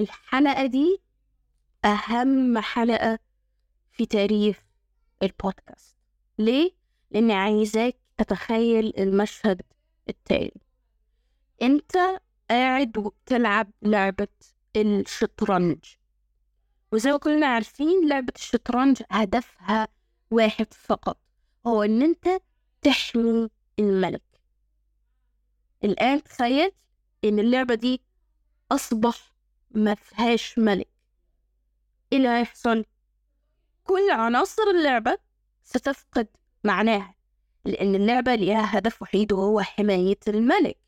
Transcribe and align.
الحلقة 0.00 0.66
دي 0.66 1.00
أهم 1.84 2.58
حلقة 2.58 3.18
في 3.92 4.06
تاريخ 4.06 4.64
البودكاست. 5.22 5.96
ليه؟ 6.38 6.70
لأني 7.10 7.32
عايزاك 7.32 7.96
تتخيل 8.18 8.92
المشهد 8.98 9.62
التالي. 10.08 10.60
أنت 11.62 11.92
قاعد 12.50 12.98
وبتلعب 12.98 13.70
لعبة 13.82 14.28
الشطرنج. 14.76 15.78
وزي 16.92 17.10
ما 17.12 17.16
كلنا 17.18 17.46
عارفين 17.46 18.08
لعبة 18.08 18.32
الشطرنج 18.36 19.02
هدفها 19.10 19.88
واحد 20.30 20.74
فقط 20.74 21.18
هو 21.66 21.82
إن 21.82 22.02
أنت 22.02 22.28
تحمي 22.82 23.48
الملك. 23.78 24.22
الآن 25.84 26.22
تخيل 26.22 26.72
إن 27.24 27.38
اللعبة 27.38 27.74
دي 27.74 28.02
أصبح 28.72 29.33
ما 29.74 29.94
فيهاش 29.94 30.58
ملك. 30.58 30.88
إيه 32.12 32.18
اللي 32.18 32.28
هيحصل؟ 32.28 32.84
كل 33.84 34.10
عناصر 34.10 34.62
اللعبة 34.62 35.18
ستفقد 35.64 36.28
معناها 36.64 37.14
لأن 37.64 37.94
اللعبة 37.94 38.34
ليها 38.34 38.78
هدف 38.78 39.02
وحيد 39.02 39.32
وهو 39.32 39.60
حماية 39.60 40.18
الملك. 40.28 40.78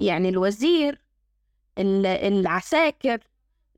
يعني 0.00 0.28
الوزير 0.28 1.04
العساكر 1.78 3.18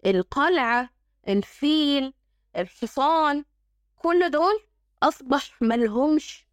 القلعة 0.06 0.90
الفيل 1.28 2.12
الحصان 2.56 3.44
كل 3.96 4.30
دول 4.30 4.60
أصبح 5.02 5.62
ملهمش 5.62 6.46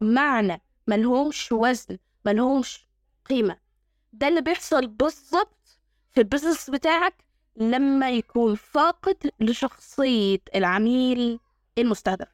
معنى 0.00 0.62
ملهمش 0.86 1.52
وزن 1.52 1.98
ملهمش 2.24 2.88
قيمة. 3.24 3.58
ده 4.12 4.28
اللي 4.28 4.40
بيحصل 4.40 4.86
بالظبط 4.86 5.78
في 6.14 6.20
ال 6.20 6.26
business 6.26 6.70
بتاعك 6.70 7.14
لما 7.56 8.10
يكون 8.10 8.54
فاقد 8.54 9.30
لشخصية 9.40 10.38
العميل 10.54 11.38
المستهدف. 11.78 12.28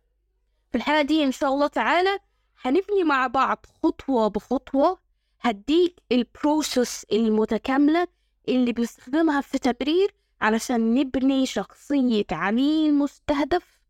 في 0.70 0.78
الحالة 0.78 1.02
دي 1.02 1.24
إن 1.24 1.32
شاء 1.32 1.54
الله 1.54 1.66
تعالى 1.66 2.18
هنبني 2.62 3.04
مع 3.04 3.26
بعض 3.26 3.66
خطوة 3.82 4.28
بخطوة 4.28 4.98
هديك 5.40 6.00
ال 6.12 6.24
process 6.24 7.04
المتكاملة 7.12 8.06
اللي 8.48 8.72
بنستخدمها 8.72 9.40
في 9.40 9.58
تبرير 9.58 10.14
علشان 10.40 10.94
نبني 10.94 11.46
شخصية 11.46 12.24
عميل 12.32 12.94
مستهدف 12.94 13.80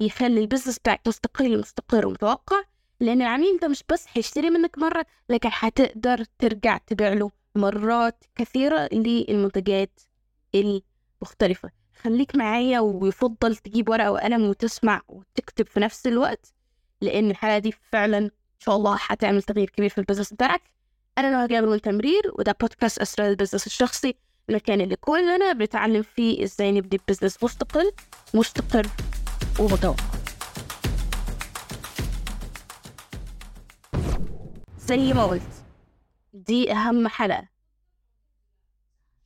يخلي 0.00 0.40
ال 0.40 0.44
business 0.44 0.78
بتاعك 0.78 1.00
مستقل 1.06 1.58
مستقر 1.60 2.06
ومتوقع 2.06 2.62
لأن 3.00 3.22
العميل 3.22 3.58
ده 3.58 3.68
مش 3.68 3.84
بس 3.92 4.06
هيشتري 4.12 4.50
منك 4.50 4.78
مرة 4.78 5.06
لكن 5.28 5.50
هتقدر 5.52 6.24
ترجع 6.38 6.76
تبيع 6.76 7.12
له 7.12 7.30
مرات 7.54 8.24
كثيرة 8.34 8.88
للمنتجات 8.92 10.00
المختلفة 11.22 11.70
خليك 12.02 12.36
معايا 12.36 12.80
ويفضل 12.80 13.56
تجيب 13.56 13.88
ورقة 13.88 14.10
وقلم 14.12 14.42
وتسمع 14.42 15.00
وتكتب 15.08 15.66
في 15.66 15.80
نفس 15.80 16.06
الوقت 16.06 16.54
لأن 17.00 17.30
الحالة 17.30 17.58
دي 17.58 17.72
فعلا 17.92 18.18
إن 18.18 18.30
شاء 18.58 18.76
الله 18.76 18.98
هتعمل 19.00 19.42
تغيير 19.42 19.70
كبير 19.70 19.88
في 19.88 19.98
ال 19.98 20.02
business 20.02 20.32
بتاعك. 20.32 20.62
أنا 21.18 21.30
نوى 21.30 21.48
جابر 21.48 21.68
من 21.68 21.80
تبرير 21.80 22.22
وده 22.38 22.56
بودكاست 22.60 22.98
أسرار 22.98 23.28
ال 23.30 23.34
business 23.34 23.66
الشخصي 23.66 24.14
المكان 24.50 24.80
اللي 24.80 24.96
كلنا 24.96 25.52
بنتعلم 25.52 26.02
فيه 26.02 26.44
إزاي 26.44 26.72
نبدأ 26.72 26.98
business 27.08 27.44
مستقل 27.44 27.92
مستقر 28.34 28.86
ومتوقع. 29.60 30.04
زي 34.78 35.12
ما 35.12 35.24
قلت 35.26 35.64
دي 36.32 36.72
أهم 36.72 37.08
حلقة 37.08 37.48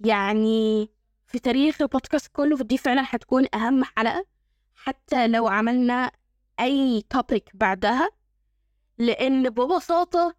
يعني 0.00 0.90
في 1.32 1.38
تاريخ 1.38 1.82
البودكاست 1.82 2.26
كله 2.32 2.56
فدي 2.56 2.78
فعلا 2.78 3.02
هتكون 3.06 3.46
أهم 3.54 3.84
حلقة 3.84 4.26
حتى 4.74 5.28
لو 5.28 5.48
عملنا 5.48 6.12
أي 6.60 7.02
topic 7.10 7.50
بعدها 7.54 8.10
لأن 8.98 9.50
ببساطة 9.50 10.34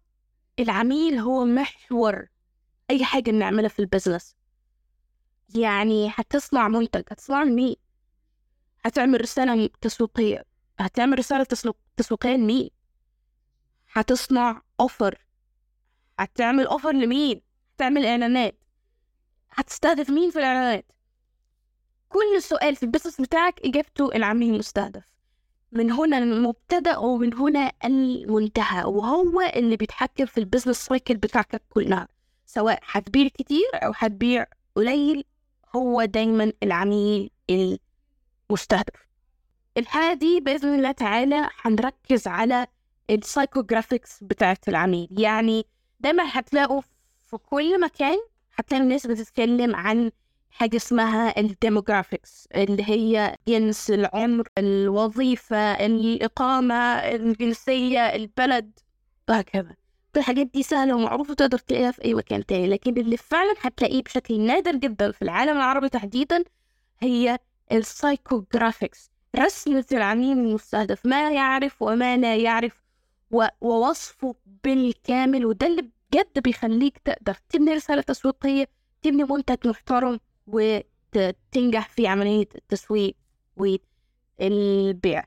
العميل 0.58 1.18
هو 1.18 1.44
محور 1.44 2.26
أي 2.90 3.04
حاجة 3.04 3.30
نعملها 3.30 3.68
في 3.68 3.78
ال 3.78 3.84
business 3.84 4.36
يعني 5.54 6.12
هتصنع 6.14 6.68
منتج 6.68 7.02
هتصنع 7.10 7.44
مين؟ 7.44 7.76
هتعمل 8.84 9.20
رسالة 9.20 9.70
تسويقية 9.80 10.44
هتعمل 10.78 11.18
رسالة 11.18 11.46
تسويقية 11.96 12.36
لمين؟ 12.36 12.70
هتصنع 13.92 14.62
offer 14.80 15.18
هتعمل 16.18 16.66
offer 16.66 16.92
لمين؟ 16.92 17.40
هتعمل 17.74 18.06
إعلانات. 18.06 18.58
هتستهدف 19.54 20.10
مين 20.10 20.30
في 20.30 20.38
الإعلانات؟ 20.38 20.84
كل 22.08 22.42
سؤال 22.42 22.76
في 22.76 22.82
ال 22.82 22.86
business 22.86 23.20
بتاعك 23.20 23.60
إجابته 23.64 24.08
العميل 24.14 24.54
المستهدف. 24.54 25.04
من 25.72 25.92
هنا 25.92 26.18
المبتدأ 26.18 26.96
ومن 26.96 27.34
هنا 27.34 27.72
المنتهى 27.84 28.84
وهو 28.84 29.40
اللي 29.40 29.76
بيتحكم 29.76 30.26
في 30.26 30.38
ال 30.38 30.42
business 30.42 30.76
cycle 30.76 31.16
بتاعتك 31.16 31.62
كلها 31.70 32.08
سواء 32.46 32.80
هتبيع 32.86 33.28
كتير 33.28 33.68
أو 33.74 33.92
هتبيع 33.96 34.46
قليل 34.74 35.24
هو 35.76 36.04
دايما 36.04 36.52
العميل 36.62 37.30
المستهدف. 38.50 39.06
الحلقة 39.76 40.14
دي 40.14 40.40
بإذن 40.40 40.74
الله 40.74 40.92
تعالى 40.92 41.48
هنركز 41.60 42.26
على 42.26 42.66
ال 43.10 43.18
psychographics 43.18 44.24
بتاعت 44.24 44.68
العميل 44.68 45.08
يعني 45.10 45.66
دايما 46.00 46.24
هتلاقوا 46.38 46.80
في 47.22 47.36
كل 47.36 47.80
مكان 47.80 48.18
هتلاقي 48.56 48.82
الناس 48.82 49.06
بتتكلم 49.06 49.76
عن 49.76 50.10
حاجة 50.50 50.76
اسمها 50.76 51.40
ال 51.40 51.48
demographics 51.48 52.48
اللي 52.54 52.82
هي 52.88 53.36
جنس 53.48 53.90
العمر 53.90 54.48
الوظيفة 54.58 55.56
الإقامة 55.86 56.74
الجنسية 56.98 58.00
البلد 58.00 58.78
وهكذا. 59.28 59.74
كل 60.14 60.20
الحاجات 60.20 60.46
دي 60.46 60.62
سهلة 60.62 60.94
ومعروفة 60.94 61.34
تقدر 61.34 61.58
تلاقيها 61.58 61.90
في 61.90 62.04
أي 62.04 62.14
مكان 62.14 62.46
تاني 62.46 62.66
لكن 62.66 62.98
اللي 62.98 63.16
فعلا 63.16 63.54
هتلاقيه 63.60 64.02
بشكل 64.02 64.40
نادر 64.40 64.76
جدا 64.76 65.10
في 65.12 65.22
العالم 65.22 65.56
العربي 65.56 65.88
تحديدا 65.88 66.44
هي 67.00 67.38
السايكوغرافيكس 67.72 69.10
رسمة 69.36 69.84
العميل 69.92 70.38
المستهدف 70.38 71.06
ما 71.06 71.30
يعرف 71.32 71.82
وما 71.82 72.16
لا 72.16 72.36
يعرف 72.36 72.84
ووصفه 73.60 74.34
بالكامل 74.64 75.46
وده 75.46 75.66
اللي 75.66 75.88
بجد 76.14 76.38
بيخليك 76.42 76.98
تقدر 76.98 77.34
تبني 77.48 77.74
رسالة 77.74 78.02
تسويقية 78.02 78.68
تبني 79.02 79.24
منتج 79.24 79.68
محترم 79.68 80.20
وتنجح 80.46 81.88
في 81.88 82.06
عملية 82.06 82.48
التسويق 82.54 83.16
والبيع 83.56 85.24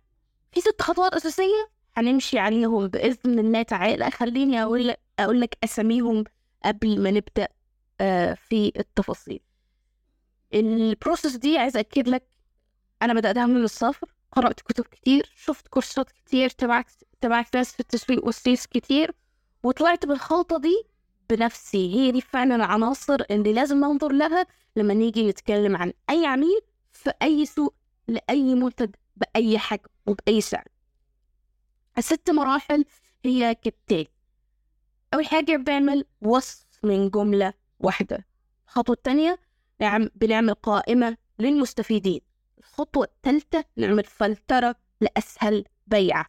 في 0.52 0.62
ست 0.62 0.81
خطوات 0.81 1.14
أساسية 1.14 1.70
هنمشي 1.98 2.40
عليهم 2.40 2.88
بإذن 2.88 3.40
الله 3.40 3.62
تعالى. 3.62 4.12
خليني 4.12 4.64
أقول 4.64 4.88
لك 4.88 5.00
أقول 5.20 5.42
لك 5.42 5.58
أساميهم 5.64 6.24
قبل 6.66 7.02
ما 7.02 7.12
نبدأ 7.12 7.48
آه، 8.02 8.34
في 8.34 8.72
التفاصيل. 8.80 9.40
ال 10.53 10.64
process 10.64 11.36
دي 11.36 11.58
عايز 11.58 11.78
أكد 11.78 12.08
لك 12.08 12.28
أنا 13.02 13.14
بدأتها 13.14 13.46
من 13.46 13.64
الصفر 13.64 14.08
قرأت 14.31 14.59
كتب 14.62 14.84
كتير 14.84 15.31
شفت 15.36 15.68
كورسات 15.68 16.12
كتير 16.12 16.50
تابعت 16.50 16.92
تابعت 17.22 17.56
ناس 17.56 17.72
في 17.74 17.80
التسويق 17.80 18.25
والسيس 18.25 18.68
كتير 18.68 19.12
وطلعت 19.68 20.06
بالخلطة 20.06 20.58
دي 20.58 20.84
بنفسي. 21.30 21.96
هي 21.96 22.12
دي 22.12 22.22
فعلا 22.22 22.56
العناصر 22.56 23.18
اللي 23.32 23.54
لازم 23.54 23.78
ننظر 23.78 24.12
لها 24.12 24.48
لما 24.76 24.94
نيجي 24.94 25.30
نتكلم 25.30 25.76
عن 25.78 25.94
أي 26.10 26.26
عميل 26.26 26.62
في 26.92 27.14
أي 27.22 27.46
سوق 27.46 27.76
لأي 28.08 28.56
منتج 28.56 28.90
بأي 29.16 29.60
حجم 29.60 29.90
وبأي 30.06 30.42
سعر. 30.42 30.64
الست 31.98 32.30
مراحل 32.30 32.86
هي 33.26 33.56
كالتالي 33.56 34.08
أول 35.14 35.26
حاجة 35.26 35.56
بنعمل 35.56 36.06
وصف 36.22 36.68
من 36.84 37.10
جملة 37.10 37.54
واحدة. 37.80 38.26
الخطوة 38.68 38.96
الثانية 38.96 39.40
نعم 39.82 40.10
بنعمل 40.16 40.54
قائمة 40.54 41.18
للمستفيدين. 41.40 42.22
الخطوة 42.58 43.06
الثالثة 43.06 43.66
نعمل 43.75 44.04
فلترة 44.04 44.75
لأسهل 45.02 45.66
بيع 45.88 46.25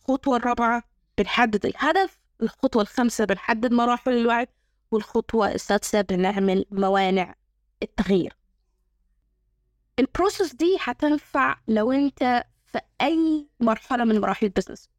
الخطوة 0.00 0.36
الرابعة 0.36 0.82
بنحدد 1.18 1.66
الهدف 1.66 2.23
الخطوة 2.42 2.82
الخامسة 2.82 3.24
بنحدد 3.24 3.72
مراحل 3.72 4.12
الوعي 4.12 4.46
والخطوة 4.90 5.52
السادسة 5.52 6.00
بنعمل 6.00 6.64
موانع 6.70 7.34
التغيير. 7.82 8.36
ال 9.98 10.05
process 10.05 10.54
دي 10.54 10.76
هتنفع 10.80 11.58
لو 11.68 11.92
انت 11.92 12.44
في 12.66 12.80
أي 13.00 13.48
مرحلة 13.60 14.04
من 14.04 14.20
مراحل 14.20 14.46
ال 14.46 14.51
business 14.51 14.90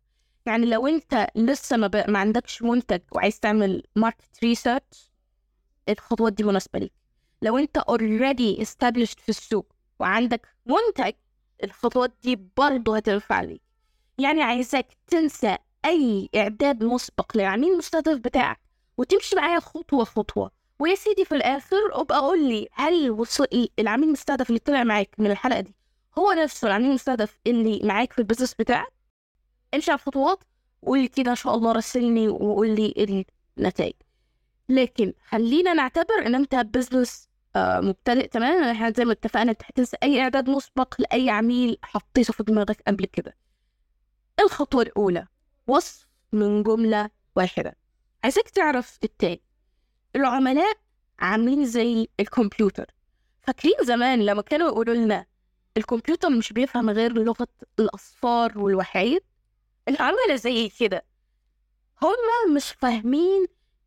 يعني 0.45 0.65
لو 0.65 0.87
انت 0.87 1.27
لسه 1.35 1.77
ما, 1.77 1.87
ب... 1.87 1.95
ما 2.09 2.19
عندكش 2.19 2.61
منتج 2.61 3.01
وعايز 3.11 3.39
تعمل 3.39 3.83
market 3.95 4.43
research 4.43 5.11
الخطوات 5.89 6.33
دي 6.33 6.43
مناسبة 6.43 6.79
ليك. 6.79 6.93
لو 7.41 7.57
انت 7.57 7.79
already 7.79 8.65
established 8.65 9.19
في 9.19 9.29
السوق 9.29 9.73
وعندك 9.99 10.47
منتج 10.65 11.13
الخطوات 11.63 12.13
دي 12.23 12.35
برضه 12.57 12.95
هتنفع 12.97 13.41
ليك. 13.41 13.61
يعني 14.17 14.41
عايزاك 14.41 14.87
تنسى 15.07 15.57
أي 15.85 16.29
إعداد 16.35 16.83
مسبق 16.83 17.37
للعميل 17.37 17.71
المستهدف 17.73 18.17
بتاعك 18.19 18.59
وتمشي 18.97 19.35
معايا 19.35 19.59
خطوة 19.59 20.03
خطوة. 20.03 20.51
ويا 20.79 20.95
سيدي 20.95 21.25
في 21.25 21.35
الآخر 21.35 21.77
أبقى 21.91 22.19
قول 22.19 22.49
لي 22.49 22.67
هل 22.71 23.11
وصل 23.11 23.47
العميل 23.79 24.07
المستهدف 24.07 24.49
اللي 24.49 24.59
طلع 24.59 24.83
معاك 24.83 25.15
من 25.17 25.31
الحلقة 25.31 25.59
دي 25.59 25.75
هو 26.17 26.31
نفسه 26.31 26.67
العميل 26.67 26.89
المستهدف 26.89 27.37
اللي 27.47 27.79
معاك 27.83 28.13
في 28.13 28.19
ال 28.19 28.23
business 28.23 28.53
بتاعك؟ 28.53 28.93
امشي 29.73 29.91
على 29.91 29.99
الخطوات 29.99 30.43
وقول 30.81 30.99
لي 30.99 31.07
كده 31.07 31.31
إن 31.31 31.35
شاء 31.35 31.55
الله 31.55 31.71
راسلني 31.71 32.27
وقول 32.27 32.69
لي 32.75 33.25
النتائج. 33.57 33.93
لكن 34.69 35.13
خلينا 35.29 35.73
نعتبر 35.73 36.25
إن 36.25 36.35
أنت 36.35 36.55
business 36.55 37.29
آه، 37.55 37.79
مبتدئ 37.79 38.27
تماما 38.27 38.71
إحنا 38.71 38.91
زي 38.97 39.05
ما 39.05 39.11
اتفقنا 39.11 39.53
تحتاج 39.53 39.87
أي 40.03 40.21
إعداد 40.21 40.49
مسبق 40.49 40.95
لأي 40.99 41.29
عميل 41.29 41.77
حطيته 41.81 42.33
في 42.33 42.43
دماغك 42.43 42.81
قبل 42.87 43.05
كده. 43.05 43.35
الخطوة 44.39 44.81
الأولى 44.81 45.27
وصف 45.67 46.07
من 46.31 46.63
جملة 46.63 47.09
واحدة. 47.35 47.75
عايزك 48.23 48.49
تعرف 48.49 48.99
التاني. 49.03 49.41
العملاء 50.15 50.77
عاملين 51.19 51.65
زي 51.65 52.07
الكمبيوتر. 52.19 52.85
فاكرين 53.41 53.73
زمان 53.83 54.25
لما 54.25 54.41
كانوا 54.41 54.67
يقولوا 54.67 54.95
لنا 54.95 55.25
الكمبيوتر 55.77 56.29
مش 56.29 56.53
بيفهم 56.53 56.89
غير 56.89 57.13
لغة 57.13 57.47
الأصفار 57.79 58.59
والوحيد؟ 58.59 59.21
العملاء 59.87 60.35
زي 60.35 60.69
كده. 60.69 61.05
هم 62.03 62.53
مش 62.55 62.71
فاهمين 62.71 63.45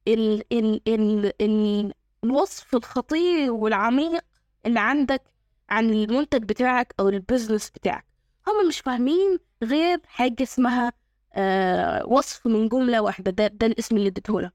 ال 0.09 0.45
ال 0.53 0.81
ال 0.89 1.33
ال 1.43 1.93
الوصف 2.25 2.75
الخطير 2.75 3.53
والعميق 3.53 4.25
اللي 4.67 4.81
عندك 4.81 5.23
عن 5.71 5.91
المنتج 5.91 6.43
بتاعك 6.45 6.95
أو 7.01 7.09
ال 7.09 7.16
business 7.16 7.71
بتاعك. 7.71 8.07
هم 8.49 8.69
مش 8.69 8.81
فاهمين 8.81 9.39
غير 9.63 10.01
حاجة 10.07 10.43
اسمها 10.43 10.93
وصف 12.07 12.47
من 12.47 12.69
جملة 12.69 13.01
واحدة 13.03 13.31
ده, 13.31 13.47
ده 13.47 13.67
الاسم 13.67 13.97
اللي 13.97 14.09
اديتهولك 14.09 14.53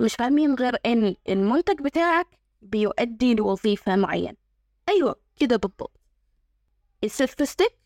مش 0.00 0.14
فاهمين 0.14 0.54
غير 0.54 0.76
إن 0.86 1.16
المنتج 1.28 1.80
بتاعك 1.82 2.26
بيؤدي 2.62 3.34
لوظيفة 3.34 3.96
معينة. 3.96 4.36
أيوة 4.88 5.16
كده 5.36 5.56
بالضبط. 5.56 6.00
ال 7.04 7.10
selfie 7.10 7.48
stick 7.48 7.78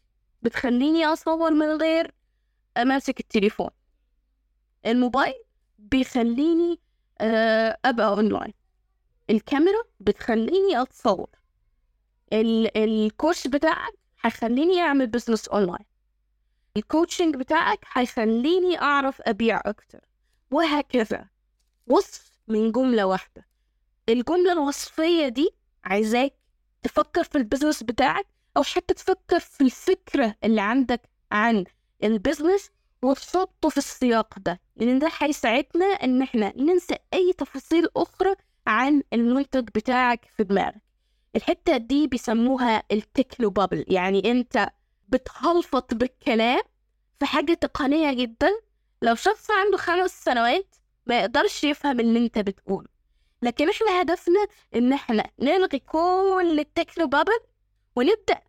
بتخليني 0.43 1.07
أصور 1.07 1.51
من 1.51 1.67
غير 1.83 2.15
أمسك 2.77 3.21
التليفون. 3.21 3.71
الموبايل 4.87 5.35
بيخليني 5.79 6.81
آه، 7.21 7.79
أبقى 7.85 8.09
أونلاين. 8.09 8.53
الكاميرا 9.31 9.83
بتخليني 10.01 10.83
أتصور. 10.83 11.29
الكورس 12.33 13.47
بتاعك 13.47 13.93
هيخليني 14.23 14.81
أعمل 14.81 15.07
business 15.07 15.49
online 15.49 15.87
ال 16.77 16.83
coaching 16.83 17.37
بتاعك 17.37 17.85
هيخليني 17.93 18.81
أعرف 18.81 19.21
أبيع 19.23 19.61
أكتر. 19.65 20.01
وهكذا. 20.51 21.29
وصف 21.87 22.31
من 22.49 22.73
جملة 22.73 23.05
واحدة. 23.07 23.47
الجملة 24.09 24.53
الوصفية 24.53 25.29
دي 25.29 25.51
عايزاك 25.85 26.35
تفكر 26.83 27.25
في 27.25 27.39
ال 27.39 27.44
business 27.44 27.83
بتاعك 27.83 28.27
أو 28.57 28.63
حتى 28.63 28.95
تفكر 28.95 29.41
في 29.41 29.61
الفكرة 29.65 30.35
اللي 30.45 30.61
عندك 30.61 31.01
عن 31.33 31.65
ال 32.05 32.12
business 32.12 32.71
وتحطه 33.03 33.69
في 33.69 33.79
السياق 33.79 34.39
ده. 34.39 34.61
لأن 34.77 34.99
ده 34.99 35.11
هيساعدنا 35.19 35.85
إن 35.87 36.23
إحنا 36.23 36.53
ننسى 36.57 36.97
أي 37.15 37.33
تفاصيل 37.33 37.89
أخرى 37.97 38.35
عن 38.67 39.03
المنتج 39.13 39.69
بتاعك 39.75 40.25
في 40.37 40.45
دماغك. 40.45 40.83
الحتة 41.37 41.77
دي 41.77 42.07
بيسموها 42.07 42.83
التكنو 42.93 43.51
بابل 43.51 43.85
يعني 43.89 44.31
أنت 44.31 44.69
بتهلفط 45.13 45.95
بالكلام 45.95 46.61
في 47.21 47.27
حاجة 47.27 47.55
تقنية 47.55 48.13
جدا. 48.13 48.51
لو 49.03 49.15
شخص 49.15 49.51
عنده 49.51 49.77
خمس 49.77 50.25
سنوات 50.25 50.75
ما 51.07 51.21
يقدرش 51.21 51.65
يفهم 51.65 52.01
اللي 52.01 52.19
انت 52.19 52.39
بتقوله. 52.39 52.89
لكن 53.43 53.69
إحنا 53.71 54.01
هدفنا 54.01 54.47
إن 54.75 54.93
إحنا 54.93 55.31
نلغي 55.39 55.79
كل 55.79 56.57
التكنو 56.61 57.07
بابل 57.07 57.39
ونبدأ 57.97 58.41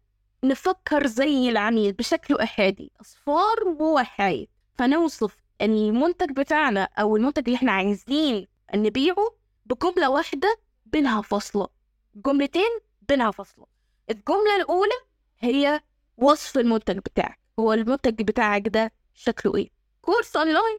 نفكر 0.44 1.08
زي 1.08 1.50
العميل 1.50 1.94
بشكل 1.94 2.38
أحادي 2.38 2.92
أصفار 3.02 3.64
ووحايد 3.80 4.48
فنوصف 4.78 5.36
المنتج 5.62 6.32
بتاعنا 6.32 6.90
أو 7.00 7.16
المنتج 7.18 7.44
اللي 7.46 7.56
إحنا 7.56 7.72
عايزين 7.72 8.48
نبيعه 8.76 9.36
بجملة 9.66 10.10
واحدة 10.10 10.60
بينها 10.86 11.22
فاصلة. 11.22 11.68
جملتين 12.16 12.80
بينها 13.02 13.32
فاصلة. 13.32 13.66
الجملة 14.10 14.56
الأولى 14.56 14.96
هي 15.40 15.82
وصف 16.22 16.58
المنتج 16.58 16.98
بتاعك. 16.98 17.40
هو 17.60 17.74
المنتج 17.74 18.22
بتاعك 18.22 18.68
ده 18.68 18.92
شكله 19.14 19.56
إيه؟ 19.56 19.70
كورس 20.02 20.36
أونلاين 20.36 20.78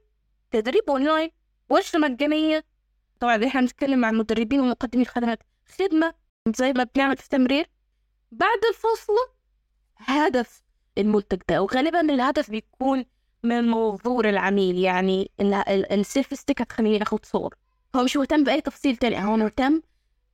تدريب 0.50 0.82
أونلاين 0.88 1.30
ورشة 1.68 1.98
مجانية. 1.98 2.64
طبعا 3.20 3.46
إحنا 3.46 3.60
بنتكلم 3.60 3.98
مع 3.98 4.10
المدربين 4.10 4.60
ومقدمي 4.60 5.02
الخدمات 5.02 5.38
خدمة 5.78 6.14
زي 6.56 6.72
ما 6.72 6.86
بنعمل 6.94 7.16
في 7.16 7.24
التمرير 7.24 7.70
بعد 8.32 8.58
الفصل 8.68 9.12
هدف 9.96 10.62
المنتج 10.98 11.38
ده. 11.48 11.62
وغالبا 11.62 12.00
الهدف 12.00 12.50
بيكون 12.50 13.04
من 13.42 13.64
منظور 13.64 14.28
العميل. 14.28 14.78
يعني 14.78 15.30
ال 15.90 15.96
selfie 15.96 16.34
stick 16.38 16.60
هتخليني 16.62 17.02
اخد 17.02 17.24
صور. 17.24 17.54
هو 17.96 18.02
مش 18.02 18.16
مهتم 18.16 18.44
بأي 18.44 18.60
تفصيل 18.60 18.96
تاني. 18.96 19.24
هو 19.24 19.36
مهتم 19.36 19.82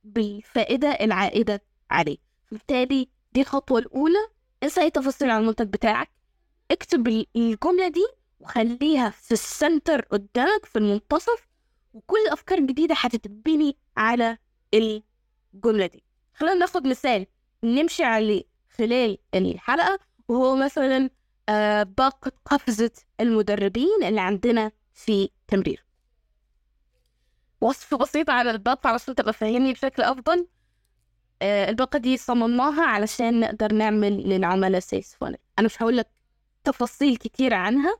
بالفائدة 0.03 0.87
العائدة 0.87 1.61
عليه. 1.91 2.17
بالتالي 2.51 3.09
دي 3.33 3.41
الخطوة 3.41 3.79
الأولى. 3.79 4.27
انسى 4.63 4.81
أي 4.81 4.89
تفاصيل 4.89 5.29
عن 5.29 5.41
المنتج 5.41 5.67
بتاعك 5.67 6.09
اكتب 6.71 7.07
الجملة 7.35 7.87
دي 7.87 8.05
وخليها 8.39 9.09
في 9.09 9.31
ال 9.31 9.41
center 9.41 10.01
قدامك 10.01 10.65
في 10.65 10.75
المنتصف 10.79 11.47
وكل 11.93 12.17
الأفكار 12.27 12.57
الجديدة 12.57 12.95
هتتبني 12.97 13.77
على 13.97 14.37
الجملة 14.73 15.85
دي. 15.85 16.03
خلينا 16.33 16.55
ناخد 16.55 16.87
مثال 16.87 17.25
نمشي 17.63 18.03
عليه 18.03 18.43
خلال 18.77 19.17
الحلقة 19.35 19.99
وهو 20.27 20.55
مثلا 20.55 21.09
آه، 21.49 21.83
باقة 21.83 22.31
قفزة 22.45 22.91
المدربين 23.19 24.03
اللي 24.03 24.21
عندنا 24.21 24.71
في 24.93 25.29
تمرير. 25.47 25.85
وصف 27.61 27.93
بسيط 27.95 28.29
على 28.29 28.51
الباقة 28.51 28.89
عشان 28.89 29.15
تبقى 29.15 29.33
فاهمني 29.33 29.73
بشكل 29.73 30.01
أفضل. 30.03 30.47
الباقة 31.41 31.99
دي 31.99 32.17
صممناها 32.17 32.81
علشان 32.83 33.39
نقدر 33.39 33.73
نعمل 33.73 34.29
للعملاء 34.29 34.79
سيس 34.79 35.15
فانل 35.15 35.37
أنا 35.59 35.65
مش 35.65 35.81
هقول 35.83 35.97
لك 35.97 36.07
تفاصيل 36.63 37.17
كتير 37.17 37.53
عنها. 37.53 37.97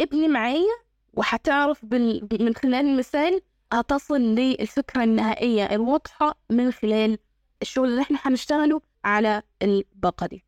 ابني 0.00 0.28
معايا 0.28 0.76
وحتعرف 1.14 1.84
بال... 1.84 2.28
من 2.40 2.54
خلال 2.54 2.74
المثال 2.86 3.40
هتصل 3.72 4.20
للفكرة 4.20 5.04
النهائية 5.04 5.64
الواضحة 5.64 6.38
من 6.50 6.72
خلال 6.72 7.18
الشغل 7.62 7.88
اللي 7.88 8.02
إحنا 8.02 8.18
هنشتغله 8.22 8.80
على 9.04 9.42
الباقة 9.62 10.26
دي. 10.26 10.44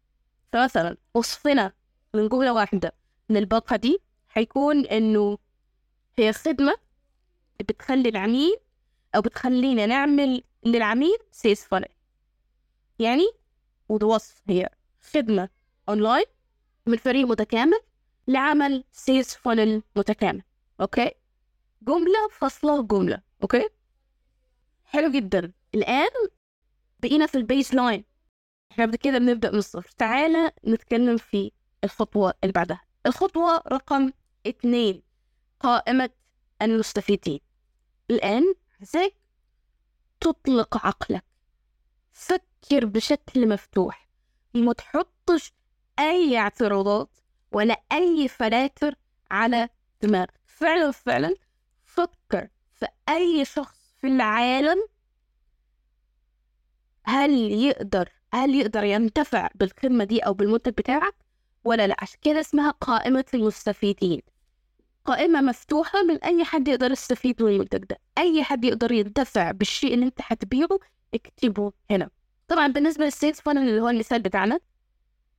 فمثلا 0.52 0.96
وصفنا 1.14 1.72
من 2.14 2.28
جملة 2.28 2.52
واحدة 2.52 2.92
من 3.28 3.36
الباقة 3.36 3.76
دي 3.76 3.98
حيكون 4.28 4.86
إنه 4.86 5.38
هي 6.18 6.32
خدمة 6.32 6.74
بتخلي 7.60 8.08
العميل 8.08 8.56
أو 9.16 9.20
بتخلينا 9.20 9.86
نعمل 9.86 10.42
للعميل 10.64 11.16
سيس 11.30 11.64
فانل 11.64 11.88
يعني 13.02 13.32
وصف 13.88 14.42
هي 14.48 14.68
خدمة 15.12 15.48
أونلاين 15.88 16.24
من 16.86 16.96
فريق 16.96 17.26
متكامل 17.26 17.80
لعمل 18.28 18.84
sales 18.92 19.34
funnel 19.34 19.82
متكامل 19.96 20.42
okay؟ 20.80 21.10
جملة 21.82 22.28
فصلة 22.30 22.82
جملة 22.82 23.22
okay؟ 23.42 23.68
حلو 24.84 25.10
جدا. 25.10 25.52
الآن 25.74 26.10
بقينا 27.02 27.26
في 27.26 27.34
ال 27.34 27.74
baseline 27.74 28.04
إحنا 28.72 28.86
بعد 28.86 28.96
كده 28.96 29.18
بنبدأ 29.18 29.50
من 29.50 29.58
الصفر. 29.58 29.90
تعالى 29.98 30.52
نتكلم 30.66 31.16
في 31.16 31.52
الخطوة 31.84 32.34
اللي 32.42 32.52
بعدها. 32.52 32.80
الخطوة 33.06 33.56
رقم 33.68 34.12
اثنين 34.46 35.02
قائمة 35.60 36.10
المستفيدين. 36.62 37.40
الآن 38.10 38.54
عايزاك 38.78 39.14
تطلق 40.20 40.86
عقلك. 40.86 41.24
فكر 42.62 42.84
بشكل 42.86 43.48
مفتوح 43.48 44.08
ما 44.54 44.72
تحطش 44.72 45.52
أي 45.98 46.38
اعتراضات 46.38 47.10
ولا 47.52 47.82
أي 47.92 48.28
فلاتر 48.28 48.94
على 49.30 49.68
دماغك. 50.02 50.40
فعلا 50.46 50.90
فعلا 50.90 51.34
فكر 51.84 52.48
في 52.72 52.86
أي 53.08 53.44
شخص 53.44 53.94
في 54.00 54.06
العالم 54.06 54.78
هل 57.04 57.30
يقدر 57.52 58.08
هل 58.34 58.54
يقدر 58.54 58.84
ينتفع 58.84 59.48
بالخدمة 59.54 60.04
دي 60.04 60.20
أو 60.20 60.34
بالمنتج 60.34 60.72
بتاعك 60.72 61.14
ولا 61.64 61.86
لأ؟ 61.86 61.96
عشان 61.98 62.18
كده 62.22 62.40
اسمها 62.40 62.70
قائمة 62.70 63.24
المستفيدين. 63.34 64.22
قائمة 65.04 65.40
مفتوحة 65.40 66.02
من 66.02 66.16
أي 66.16 66.44
حد 66.44 66.68
يقدر 66.68 66.90
يستفيد 66.90 67.42
من 67.42 67.48
المنتج 67.52 67.84
ده. 67.84 67.98
أي 68.18 68.44
حد 68.44 68.64
يقدر 68.64 68.92
ينتفع 68.92 69.50
بالشيء 69.50 69.94
اللي 69.94 70.06
أنت 70.06 70.18
هتبيعه 70.22 70.78
اكتبه 71.14 71.72
هنا. 71.90 72.10
طبعا 72.48 72.66
بالنسبة 72.68 73.04
لل 73.04 73.15
sales 73.15 73.40
funnel 73.40 73.68
اللي 73.68 73.80
هو 73.80 73.88
المثال 73.88 74.22
بتاعنا 74.22 74.60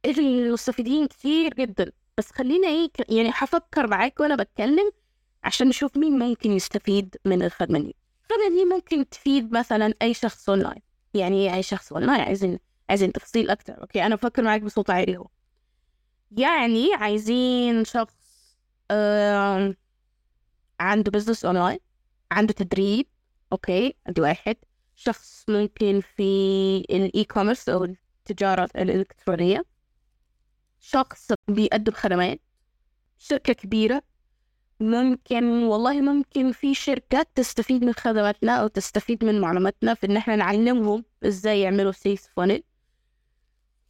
المستفيدين 0.05 1.07
كتير 1.07 1.53
جدا. 1.53 1.91
بس 2.17 2.31
خلينا 2.31 2.67
إيه 2.67 2.89
يعني 3.09 3.29
هفكر 3.33 3.87
معاك 3.87 4.19
وأنا 4.19 4.35
بتكلم 4.35 4.91
عشان 5.43 5.67
نشوف 5.67 5.97
مين 5.97 6.19
ممكن 6.19 6.51
يستفيد 6.51 7.15
من 7.25 7.43
الخدمة 7.43 7.79
دي. 7.79 7.95
فدي 8.29 8.65
ممكن 8.65 9.09
تفيد 9.09 9.51
مثلا 9.53 9.93
أي 10.01 10.13
شخص 10.13 10.49
أونلاين 10.49 10.81
يعني 11.13 11.55
أي 11.55 11.63
شخص 11.63 11.93
أونلاين 11.93 12.21
عايزين 12.21 12.59
عايزين 12.89 13.11
تفصيل 13.11 13.49
أكتر. 13.49 13.81
okay 13.81 14.05
أنا 14.05 14.15
بفكر 14.15 14.41
معاك 14.43 14.61
بصوت 14.61 14.89
عالي 14.89 15.17
هو 15.17 15.27
يعني 16.31 16.93
عايزين 16.93 17.85
شخص 17.85 18.13
آه 18.91 19.75
عنده 20.79 21.11
business 21.11 21.45
online 21.45 21.79
عنده 22.31 22.53
تدريب. 22.53 23.07
okay 23.51 23.95
ادي 24.07 24.21
واحد. 24.21 24.55
شخص 25.05 25.45
ممكن 25.49 26.01
في 26.15 26.23
ال 26.89 27.23
e-commerce 27.23 27.69
أو 27.69 27.83
التجارة 27.83 28.69
الإلكترونية. 28.75 29.65
شخص 30.79 31.31
بيقدم 31.47 31.91
خدمات 31.93 32.41
شركة 33.17 33.53
كبيرة. 33.53 34.01
ممكن 34.79 35.63
والله 35.63 36.01
ممكن 36.01 36.51
في 36.51 36.73
شركات 36.73 37.27
تستفيد 37.35 37.83
من 37.83 37.93
خدماتنا 37.93 38.51
أو 38.55 38.67
تستفيد 38.67 39.25
من 39.25 39.41
معلوماتنا 39.41 39.93
في 39.93 40.05
إن 40.05 40.17
إحنا 40.17 40.35
نعلمهم 40.35 41.05
إزاي 41.25 41.61
يعملوا 41.61 41.91
sales 41.91 42.27
funnel 42.27 42.63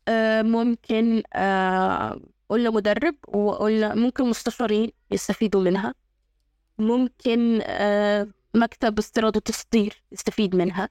آه 0.07 0.41
ممكن 0.41 1.23
آه 1.33 2.21
قلنا 2.49 2.69
مدرب 2.69 3.15
وقلنا 3.27 3.95
ممكن 3.95 4.29
مستشارين 4.29 4.91
يستفيدوا 5.11 5.61
منها. 5.61 5.95
ممكن 6.77 7.59
آه 7.63 8.27
مكتب 8.55 8.99
استيراد 8.99 9.37
وتصدير 9.37 10.03
يستفيد 10.11 10.55
منها. 10.55 10.89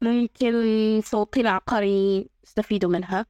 ممكن 0.00 1.00
صوتين 1.04 1.46
عقاري 1.46 2.28
يستفيدوا 2.44 2.90
منها. 2.90 3.26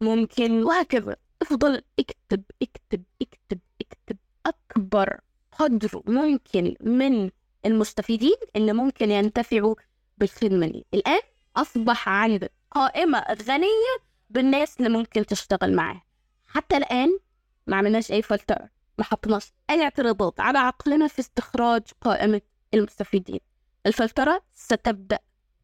ممكن 0.00 0.62
وهكذا. 0.62 1.16
افضل 1.42 1.82
اكتب 1.98 2.42
اكتب 2.62 3.02
اكتب 3.22 3.58
اكتب. 3.80 4.16
أكبر 4.46 5.20
قدر 5.52 6.02
ممكن 6.06 6.74
من 6.80 7.30
المستفيدين 7.66 8.36
اللي 8.56 8.72
ممكن 8.72 9.10
ينتفعوا 9.10 9.74
بالخدمة 10.18 10.66
دي 10.66 10.86
الآن 10.94 11.20
أصبح 11.56 12.08
عندك 12.08 12.52
قائمة 12.70 13.24
غنية 13.48 13.96
بالناس 14.30 14.76
اللي 14.78 14.88
ممكن 14.88 15.26
تشتغل 15.26 15.74
معاه 15.76 16.02
حتى 16.46 16.76
الآن 16.76 17.18
ما 17.66 17.76
عملناش 17.76 18.12
أي 18.12 18.22
فلترة 18.22 18.70
ما 18.98 19.04
حطناش 19.04 19.52
أي 19.70 19.82
اعتراضات 19.82 20.40
على 20.40 20.58
عقلنا 20.58 21.08
في 21.08 21.18
استخراج 21.18 21.82
قائمة 22.00 22.40
المستفيدين. 22.74 23.40
الفلترة 23.86 24.42
ستبدأ 24.54 25.18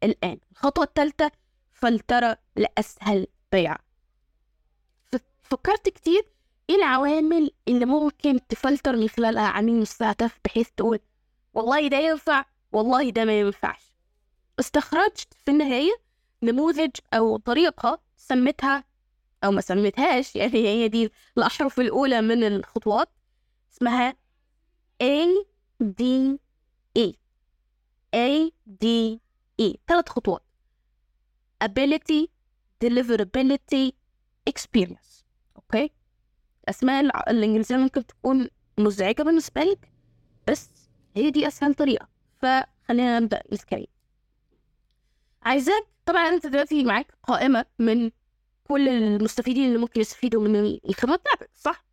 الآن. 0.05 0.39
الخطوة 0.51 0.83
الثالثة 0.83 1.31
فلترة 1.73 2.37
لأسهل 2.55 3.27
بيع 3.51 3.77
فكرت 5.43 5.89
كتير 5.89 6.25
إيه 6.69 6.75
العوامل 6.75 7.51
اللي 7.67 7.85
ممكن 7.85 8.39
تفلتر 8.49 8.95
من 8.95 9.09
خلالها 9.09 9.47
عميل 9.47 9.75
مستهدف 9.75 10.39
بحيث 10.45 10.69
تقول 10.77 10.99
والله 11.53 11.87
ده 11.87 11.97
ينفع 11.97 12.45
والله 12.71 13.09
ده 13.09 13.25
ما 13.25 13.39
ينفعش. 13.39 13.95
استخرجت 14.59 15.33
في 15.45 15.51
النهاية 15.51 15.91
نموذج 16.43 16.91
أو 17.13 17.37
طريقة 17.37 18.01
سميتها 18.17 18.83
أو 19.43 19.51
ما 19.51 19.61
سميتهاش 19.61 20.35
يعني 20.35 20.53
هي 20.67 20.87
دي 20.87 21.11
الأحرف 21.37 21.79
الأولى 21.79 22.21
من 22.21 22.43
الخطوات 22.43 23.09
اسمها 23.73 24.15
A 25.03 25.27
D 25.83 26.03
E. 26.99 27.11
A 28.15 28.51
D 28.83 28.85
E 29.61 29.75
ثلاث 29.87 30.09
خطوات. 30.09 30.43
Ability 31.63 32.27
deliverability 32.85 33.91
experience. 34.49 35.23
أوكي 35.55 35.91
الأسماء 36.63 37.29
الإنجليزية 37.31 37.77
ممكن 37.77 38.05
تكون 38.05 38.47
مزعجة 38.77 39.23
بالنسبة 39.23 39.61
لك 39.61 39.91
بس 40.47 40.69
هي 41.15 41.31
دي 41.31 41.47
أسهل 41.47 41.73
طريقة. 41.73 42.07
فخلينا 42.41 43.19
نبدأ 43.19 43.41
نتكلم. 43.53 43.87
عايزاك 45.41 45.87
طبعا 46.05 46.29
أنت 46.29 46.47
دلوقتي 46.47 46.83
معاك 46.83 47.13
قائمة 47.23 47.65
من 47.79 48.11
كل 48.63 48.89
المستفيدين 48.89 49.65
اللي 49.67 49.77
ممكن 49.77 50.01
يستفيدوا 50.01 50.47
من 50.47 50.79
الخدمات 50.89 51.19
بتاعتك 51.19 51.49
صح؟ 51.55 51.85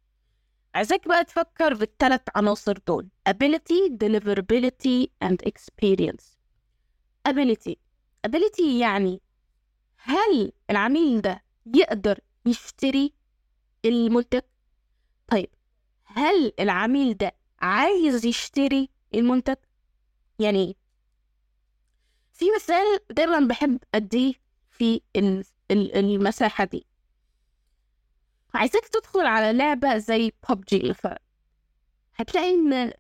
عايزاك 0.75 1.09
بقى 1.09 1.25
تفكر 1.25 1.75
بالثلاث 1.75 2.21
عناصر 2.37 2.78
دول 2.87 3.09
ability, 3.28 3.90
deliverability 4.04 5.07
and 5.25 5.37
experience. 5.49 6.25
Ability. 7.29 7.75
Ability 8.26 8.62
يعني 8.81 9.21
هل 9.97 10.52
العميل 10.71 11.21
ده 11.21 11.43
يقدر 11.75 12.21
يشتري 12.47 13.12
المنتج؟ 13.85 14.41
طيب 15.29 15.49
هل 16.05 16.52
العميل 16.61 17.17
ده 17.17 17.33
عايز 17.61 18.26
يشتري 18.26 18.88
المنتج؟ 19.14 19.57
يعني 20.38 20.76
في 22.33 22.45
مثال 22.57 22.99
دايما 23.11 23.41
بحب 23.49 23.79
أديه 23.95 24.35
في 24.71 25.00
المساحة 25.71 26.64
دي. 26.64 26.87
عايزاك 28.55 28.88
تدخل 28.88 29.26
على 29.26 29.59
لعبة 29.59 29.99
زي 29.99 30.33
ببجي 30.49 30.91
مثلا. 30.91 31.23
هتلاقي 32.14 32.55
إن 32.55 32.93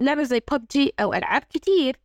لعبة 0.00 0.22
زي 0.22 0.40
ببجي 0.52 0.92
أو 1.00 1.14
ألعاب 1.14 1.42
كتير 1.42 2.00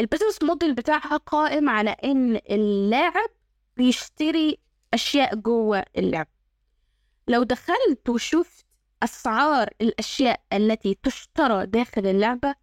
البزنس 0.00 0.42
موديل 0.42 0.74
بتاعها 0.74 1.16
قائم 1.16 1.68
على 1.68 1.90
إن 1.90 2.36
اللاعب 2.50 3.30
بيشتري 3.76 4.58
أشياء 4.94 5.34
جوه 5.34 5.84
اللعبة 5.98 6.30
لو 7.28 7.42
دخلت 7.42 8.08
وشفت 8.08 8.66
أسعار 9.02 9.70
الأشياء 9.80 10.40
التي 10.52 10.98
تشترى 11.02 11.66
داخل 11.66 12.06
اللعبة 12.06 12.54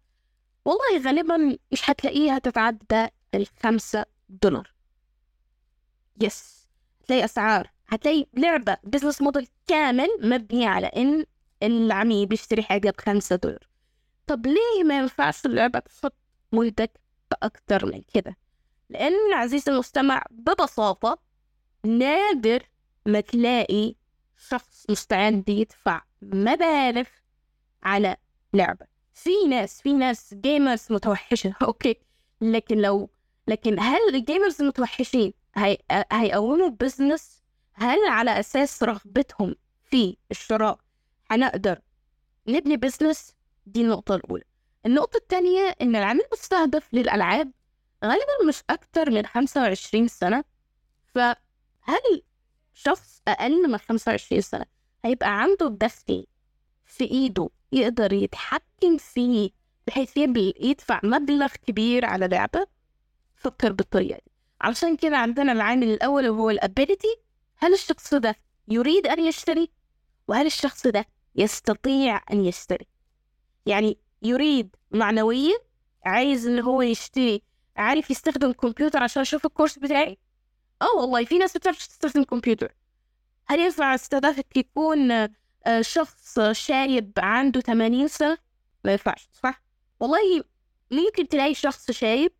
والله 0.64 1.06
غالبا 1.06 1.58
مش 1.72 1.90
هتلاقيها 1.90 2.38
تتعدى 2.38 3.06
الخمسة 3.34 4.04
دولار. 4.28 4.72
yes 6.22 6.68
هتلاقي 7.02 7.24
أسعار. 7.24 7.70
هتلاقي 7.88 8.26
لعبة 8.34 8.76
business 8.84 9.22
model 9.22 9.48
كامل 9.66 10.08
مبني 10.22 10.66
على 10.66 10.86
إن 10.86 11.24
العميل 11.62 12.26
بيشتري 12.26 12.62
حاجة 12.62 12.90
بخمسة 12.98 13.36
دولار. 13.36 13.68
طب 14.26 14.46
ليه 14.46 14.84
ما 14.84 14.98
ينفعش 14.98 15.46
اللعبة 15.46 15.78
تحط 15.78 16.14
منتج 16.52 16.88
بأكتر 17.30 17.86
من 17.86 18.02
كده. 18.14 18.36
لأن 18.90 19.32
عزيزي 19.34 19.72
المستمع 19.72 20.24
ببساطة 20.30 21.18
نادر 21.84 22.62
ما 23.06 23.20
تلاقي 23.20 23.94
شخص 24.36 24.86
مستعد 24.90 25.48
يدفع 25.48 26.02
مبالغ 26.22 27.04
على 27.82 28.16
لعبة. 28.54 28.86
في 29.14 29.30
ناس 29.48 29.82
في 29.82 29.92
ناس 29.92 30.34
gamers 30.34 30.86
متوحشة 30.90 31.54
okay. 31.62 31.96
لكن 32.40 32.78
لو 32.78 33.10
لكن 33.48 33.80
هل 33.80 33.98
ال 34.14 34.21
gamers 34.21 34.60
المتوحشين 34.62 35.32
هي... 35.56 35.78
هيقوموا 36.12 36.68
business 36.68 37.42
هل 37.74 37.98
على 38.08 38.40
أساس 38.40 38.82
رغبتهم 38.82 39.54
في 39.90 40.16
الشراء 40.30 40.78
هنقدر 41.30 41.80
نبني 42.48 42.76
business 42.76 43.34
دي 43.66 43.80
النقطة 43.82 44.14
الأولى. 44.14 44.44
النقطة 44.88 45.16
الثانية 45.16 45.76
إن 45.82 45.96
العميل 45.96 46.24
المستهدف 46.32 46.94
للألعاب 46.94 47.52
غالبا 48.04 48.44
مش 48.48 48.62
أكتر 48.70 49.10
من 49.10 49.26
25 49.26 50.08
سنة 50.08 50.44
فهل 51.14 52.22
شخص 52.74 53.22
أقل 53.28 53.70
من 53.70 53.78
25 53.78 54.40
سنة 54.40 54.64
هيبقى 55.04 55.42
عنده 55.42 55.68
دخل 55.68 56.26
في 56.86 57.04
إيده 57.04 57.48
يقدر 57.72 58.12
يتحكم 58.12 58.96
فيه 58.98 59.50
بحيث 59.86 60.16
يدفع 60.16 61.00
مبلغ 61.04 61.48
كبير 61.66 62.04
على 62.04 62.28
لعبة؟ 62.28 62.66
فكر 63.36 63.72
بالطريقة 63.72 64.16
دي. 64.26 64.32
علشان 64.60 64.96
كده 64.96 65.16
عندنا 65.16 65.52
العامل 65.52 65.88
الأول 65.90 66.28
وهو 66.28 66.50
ال 66.50 66.57
ability. 66.57 67.16
هل 67.56 67.72
الشخص 67.74 68.14
ده 68.14 68.36
يريد 68.68 69.06
أن 69.06 69.20
يشتري؟ 69.20 69.70
وهل 70.28 70.46
الشخص 70.46 70.86
ده 70.86 71.06
يستطيع 71.34 72.20
أن 72.32 72.44
يشتري؟ 72.44 72.86
يعني 73.66 73.98
يريد 74.22 74.76
معنويا 74.90 75.58
عايز 76.04 76.46
إن 76.46 76.58
هو 76.60 76.82
يشتري 76.82 77.42
عارف 77.76 78.10
يستخدم 78.10 78.50
الكمبيوتر 78.50 79.02
عشان 79.02 79.22
يشوف 79.22 79.46
الكورس 79.46 79.78
بتاعي 79.78 80.18
آه 80.82 80.96
والله 81.00 81.24
في 81.24 81.38
ناس 81.38 81.56
بتعرف 81.56 81.86
تستخدم 81.86 82.24
كمبيوتر 82.24 82.74
هل 83.46 83.60
ينفع 83.60 83.94
استهدافك 83.94 84.56
يكون 84.56 85.10
آه، 85.10 85.80
شخص 85.80 86.40
شايب 86.40 87.12
عنده 87.18 87.60
80 87.60 88.08
سنة؟ 88.08 88.38
ما 88.84 88.90
ينفعش 88.92 89.28
صح؟ 89.42 89.62
والله 90.00 90.18
ممكن 90.90 91.28
تلاقي 91.28 91.54
شخص 91.54 91.90
شايب 91.90 92.32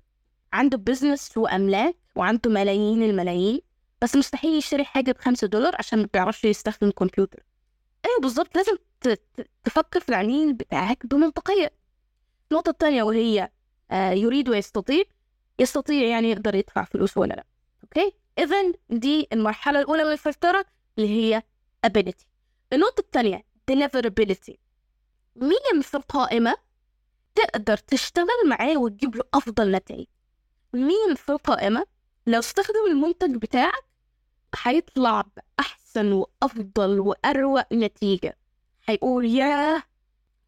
عنده 0.53 0.79
business 0.79 1.37
وأملاك 1.37 1.97
وعنده 2.17 2.51
ملايين 2.51 3.03
الملايين 3.03 3.61
بس 4.03 4.17
مستحيل 4.17 4.59
يشتري 4.59 4.85
حاجة 4.85 5.13
بخمسة 5.13 5.47
دولار 5.47 5.75
عشان 5.79 5.99
ما 5.99 6.09
بيعرفش 6.13 6.45
يستخدم 6.45 6.91
كمبيوتر 6.91 7.43
أيوة 8.07 8.21
بالظبط 8.21 8.57
لازم 8.57 8.77
تفكر 9.65 10.01
في 10.01 10.09
العميل 10.09 10.53
بتاعك 10.53 11.07
بمنطقية 11.07 11.71
النقطة 12.53 12.71
الثانية 12.71 13.03
وهي 13.03 13.51
آه، 13.91 14.11
يريد 14.11 14.49
ويستطيع 14.49 15.05
يستطيع 15.59 16.07
يعني 16.09 16.31
يقدر 16.31 16.55
يدفع 16.55 16.85
فلوس 16.85 17.17
ولا 17.19 17.35
لا. 17.35 17.45
okay؟ 17.85 18.13
إذا 18.39 18.73
دي 18.91 19.29
المرحلة 19.33 19.81
الأولى 19.81 20.05
من 20.05 20.13
الفلترة 20.13 20.65
اللي 20.99 21.09
هي 21.09 21.43
ability. 21.87 22.25
النقطة 22.73 23.01
الثانية 23.01 23.45
deliverability. 23.71 24.55
مين 25.37 25.83
في 25.83 25.95
القائمة 25.97 26.55
تقدر 27.35 27.77
تشتغل 27.77 28.27
معاه 28.47 28.77
وتجيب 28.79 29.17
له 29.17 29.23
أفضل 29.35 29.71
نتائج. 29.73 30.07
مين 30.73 31.15
في 31.17 31.33
القائمة 31.33 31.87
لو 32.27 32.39
استخدم 32.39 32.87
المنتج 32.91 33.37
بتاعك 33.37 33.85
هيطلع 34.63 35.25
بأحسن 35.37 36.13
وأفضل 36.13 37.01
وأروق 37.01 37.73
نتيجة. 37.73 38.37
هيقول 38.87 39.25
ياه 39.25 39.83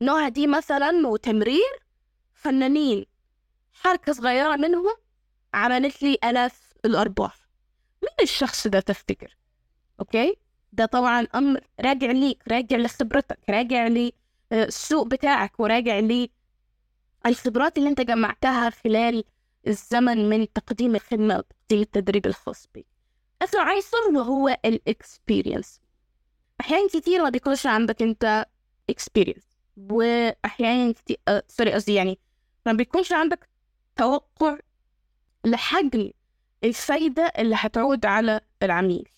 نوع 0.02 0.28
دي 0.28 0.46
مثلا 0.46 1.06
وتمرير 1.08 1.80
فنانين 2.40 3.06
حركة 3.72 4.12
صغيرة 4.12 4.56
منهم 4.56 4.96
عملت 5.54 6.02
لي 6.02 6.18
آلاف 6.24 6.72
الأرباح 6.84 7.48
مين 8.02 8.12
الشخص 8.22 8.66
ده 8.66 8.80
تفتكر؟ 8.80 9.36
أوكي؟ 10.00 10.36
ده 10.72 10.86
طبعا 10.86 11.26
أمر 11.34 11.60
راجع 11.80 12.10
ليك 12.10 12.42
راجع 12.48 12.76
لخبرتك 12.76 13.38
راجع 13.50 13.88
للسوق 14.52 15.06
بتاعك 15.06 15.60
وراجع 15.60 15.98
لي 15.98 16.30
الخبرات 17.26 17.78
اللي 17.78 17.88
أنت 17.88 18.00
جمعتها 18.00 18.70
خلال 18.70 19.24
الزمن 19.66 20.28
من 20.28 20.52
تقديم 20.52 20.94
الخدمة 20.94 21.36
وتقديم 21.38 21.80
التدريب 21.82 22.26
الخاص 22.26 22.66
بك 22.74 22.86
آخر 23.42 23.58
عنصر 23.58 23.96
وهو 24.14 24.48
ال 24.64 24.75
experience 24.75 25.80
أحيانا 26.60 26.88
كتير 26.88 27.22
ما 27.22 27.30
بيكونش 27.30 27.66
عندك 27.66 28.02
أنت 28.02 28.46
experience 28.90 29.44
وأحيانا 29.76 30.92
كتير 30.92 31.16
sorry 31.48 31.72
قصدي 31.72 31.94
يعني 31.94 32.18
ما 32.72 32.76
بيكونش 32.76 33.12
عندك 33.12 33.48
توقع 33.96 34.58
لحجم 35.44 36.10
الفايدة 36.64 37.22
اللي 37.38 37.54
هتعود 37.58 38.06
على 38.06 38.40
العميل. 38.62 39.08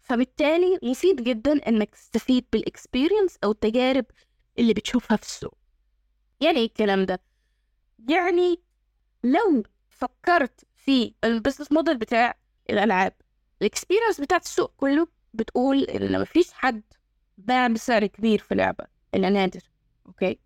فبالتالي 0.00 0.78
مفيد 0.82 1.22
جدا 1.24 1.68
إنك 1.68 1.90
تستفيد 1.90 2.44
بال 2.52 2.66
experience 2.66 3.38
أو 3.44 3.50
التجارب 3.50 4.04
اللي 4.58 4.74
بتشوفها 4.74 5.16
في 5.16 5.22
السوق. 5.22 5.54
يعني 6.40 6.58
إيه 6.58 6.66
الكلام 6.66 7.04
ده؟ 7.06 7.20
يعني 8.08 8.60
لو 9.24 9.62
فكرت 9.88 10.64
في 10.74 11.14
ال 11.24 11.29
business 11.29 11.72
model 11.72 11.96
بتاع 11.98 12.34
الألعاب 12.70 13.12
ال 13.62 13.67
experience 13.67 14.20
بتاعت 14.20 14.44
السوق 14.44 14.72
كله 14.76 15.08
بتقول 15.34 15.82
إن 15.84 16.20
مفيش 16.20 16.52
حد 16.52 16.82
باع 17.38 17.66
بسعر 17.68 18.06
كبير 18.06 18.38
في 18.38 18.54
لعبة 18.54 18.84
الا 19.14 19.30
نادر 19.30 19.60
okay؟ 20.06 20.38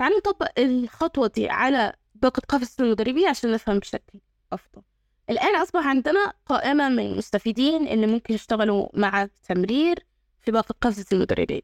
تعالوا 0.00 0.18
نطبق 0.18 0.48
الخطوة 0.58 1.26
دي 1.26 1.48
على 1.48 1.92
باقة 2.14 2.42
قفص 2.48 2.80
المدربين 2.80 3.28
عشان 3.28 3.52
نفهم 3.52 3.78
بشكل 3.78 4.18
أفضل. 4.52 4.82
الآن 5.30 5.56
أصبح 5.56 5.86
عندنا 5.86 6.32
قائمة 6.46 6.88
من 6.88 6.98
المستفيدين 7.06 7.88
اللي 7.88 8.06
ممكن 8.06 8.34
يشتغلوا 8.34 8.88
مع 8.94 9.28
تمرير 9.48 10.06
في 10.40 10.50
باقة 10.50 10.74
قفص 10.80 11.12
المدربين. 11.12 11.62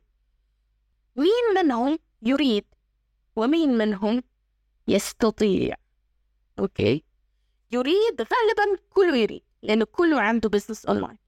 مين 1.16 1.64
منهم 1.64 1.99
يريد 2.23 2.64
ومين 3.37 3.78
منهم 3.78 4.23
يستطيع؟ 4.88 5.76
okay. 6.58 7.04
يريد 7.73 8.21
غالبا 8.21 8.83
كله 8.90 9.16
يريد 9.16 9.43
لأنه 9.62 9.85
كله 9.85 10.21
عنده 10.21 10.49
business 10.49 10.87
online 10.87 11.18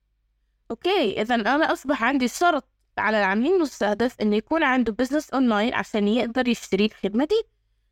okay 0.70 1.22
إذا 1.22 1.34
أنا 1.34 1.72
أصبح 1.72 2.04
عندي 2.04 2.28
شرط 2.28 2.68
على 2.98 3.18
العميل 3.18 3.54
المستهدف 3.54 4.20
إنه 4.20 4.36
يكون 4.36 4.62
عنده 4.62 4.92
business 4.92 5.30
online 5.30 5.74
عشان 5.74 6.08
يقدر 6.08 6.48
يشتري 6.48 6.84
الخدمة 6.84 7.24
دي. 7.24 7.42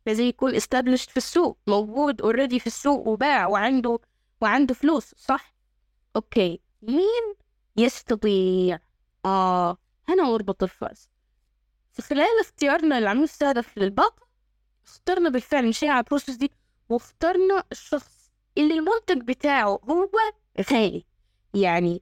لازم 0.05 0.23
يكون 0.23 0.59
established 0.59 1.09
في 1.09 1.17
السوق 1.17 1.57
موجود 1.67 2.21
already 2.21 2.59
في 2.59 2.67
السوق 2.67 3.07
وباع 3.07 3.47
وعنده 3.47 3.99
وعنده 4.41 4.73
فلوس 4.73 5.15
صح؟ 5.17 5.55
okay. 6.15 6.61
مين 6.81 7.35
يستطيع؟ 7.77 8.79
آه 9.25 9.77
هنا 10.09 10.23
مربط 10.23 10.63
الفرس. 10.63 11.09
في 11.93 12.01
خلال 12.01 12.27
اختيارنا 12.41 12.99
للعميل 12.99 13.17
المستهدف 13.19 13.77
للباقة 13.77 14.27
اخترنا 14.85 15.29
بالفعل 15.29 15.67
مشينا 15.67 15.91
على 15.93 15.99
ال 16.03 16.07
process 16.07 16.35
دي 16.35 16.51
واخترنا 16.89 17.63
الشخص 17.71 18.31
اللي 18.57 18.73
المنتج 18.73 19.21
بتاعه 19.21 19.79
هو 19.89 20.09
غالي. 20.71 21.05
يعني 21.53 22.01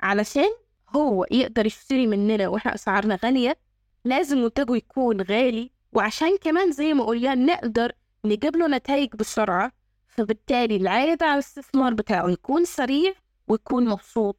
علشان 0.00 0.50
هو 0.96 1.26
يقدر 1.30 1.66
يشتري 1.66 2.06
مننا 2.06 2.48
وإحنا 2.48 2.74
أسعارنا 2.74 3.18
غالية 3.24 3.56
لازم 4.04 4.38
منتجه 4.38 4.76
يكون 4.76 5.20
غالي. 5.20 5.70
وعشان 5.92 6.36
كمان 6.36 6.72
زي 6.72 6.94
ما 6.94 7.04
قلنا 7.04 7.34
نقدر 7.34 7.92
نجيب 8.24 8.56
له 8.56 8.68
نتائج 8.68 9.14
بسرعة 9.16 9.72
فبالتالي 10.08 10.76
العائد 10.76 11.22
على 11.22 11.34
الاستثمار 11.34 11.94
بتاعه 11.94 12.28
يكون 12.30 12.64
سريع 12.64 13.12
ويكون 13.48 13.88
مبسوط 13.88 14.36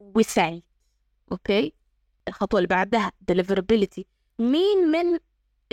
وسعيد. 0.00 0.62
okay؟ 1.32 1.72
الخطوة 2.28 2.58
اللي 2.58 2.68
بعدها 2.68 3.12
deliverability. 3.32 4.02
مين 4.38 4.88
من 4.88 5.18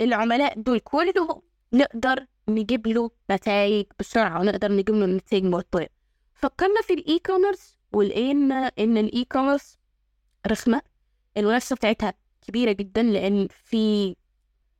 العملاء 0.00 0.60
دول 0.60 0.78
كلهم 0.80 1.42
نقدر 1.72 2.26
نجيب 2.48 2.86
له 2.86 3.10
نتائج 3.30 3.86
بسرعة 3.98 4.40
ونقدر 4.40 4.72
نجيب 4.72 4.94
له 4.94 5.06
نتائج 5.06 5.44
مرضية 5.44 5.88
فكرنا 6.34 6.82
في 6.82 6.94
ال 6.94 7.18
e-commerce 7.18 7.76
ولقينا 7.92 8.72
إن 8.78 8.98
ال 8.98 9.24
e-commerce 9.24 9.78
رخمة. 10.46 10.82
المنافسة 11.36 11.76
بتاعتها 11.76 12.14
كبيرة 12.48 12.72
جدا 12.72 13.02
لأن 13.02 13.48
في 13.64 14.16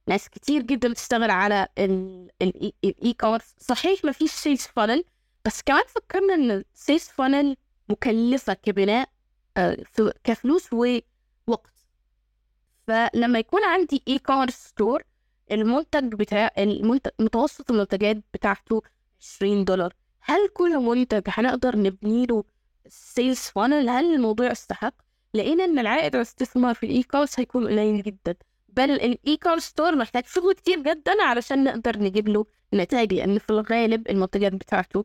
ناس 0.07 0.29
كتير 0.29 0.63
جدا 0.63 0.89
بتشتغل 0.89 1.31
على 1.31 1.69
ال 1.79 3.13
e-commerce 3.21 3.55
صحيح 3.59 4.05
ما 4.05 4.13
فيش 4.13 4.31
sales 4.31 4.61
funnel 4.61 5.05
بس 5.45 5.63
كمان 5.63 5.83
فكرنا 5.89 6.35
إن 6.35 6.51
ال 6.51 6.59
sales 6.59 7.03
funnel 7.03 7.57
مكلفة 7.89 8.55
كبناء 8.55 9.09
آه، 9.57 9.77
كفلوس 10.25 10.73
ووقت. 10.73 11.71
فلما 12.87 13.39
يكون 13.39 13.65
عندي 13.65 14.03
e-commerce 14.09 14.55
store 14.55 15.03
المنتج 15.53 16.15
بتاع 16.15 16.51
المنتج 16.59 17.11
متوسط 17.21 17.71
المنتجات 17.71 18.17
بتاعته 18.35 18.83
20 19.21 19.65
دولار. 19.65 19.95
هل 20.21 20.49
كل 20.49 20.79
منتج 20.79 21.23
هنقدر 21.29 21.77
نبني 21.77 22.27
له 22.27 22.45
sales 22.89 23.39
funnel 23.39 23.89
هل 23.89 24.15
الموضوع 24.15 24.51
يستحق؟ 24.51 24.95
لقينا 25.35 25.65
إن 25.65 25.79
العائد 25.79 26.15
والاستثمار 26.17 26.75
في 26.75 26.87
ال 26.87 27.03
e-commerce 27.03 27.41
هيكون 27.41 27.67
قليل 27.67 28.03
جدا. 28.03 28.35
بل 28.69 28.91
ال 28.91 29.37
e-com 29.37 29.59
store 29.59 29.97
محتاج 29.97 30.27
شغل 30.27 30.53
كتير 30.53 30.81
جدا 30.83 31.23
علشان 31.23 31.65
نقدر 31.65 31.99
نجيب 31.99 32.29
له 32.29 32.47
نتائج 32.75 33.15
لأن 33.15 33.39
في 33.39 33.51
الغالب 33.51 34.09
المنتجات 34.09 34.53
بتاعته 34.53 35.05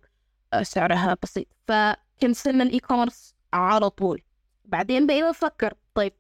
سعرها 0.62 1.18
بسيط 1.24 1.48
فكنسلنا 1.68 2.64
ال 2.64 2.80
e-commerce 2.80 3.36
على 3.54 3.90
طول. 3.90 4.22
بعدين 4.66 5.08
بقينا 5.08 5.30
نفكر 5.30 5.74
طيب 5.94 6.14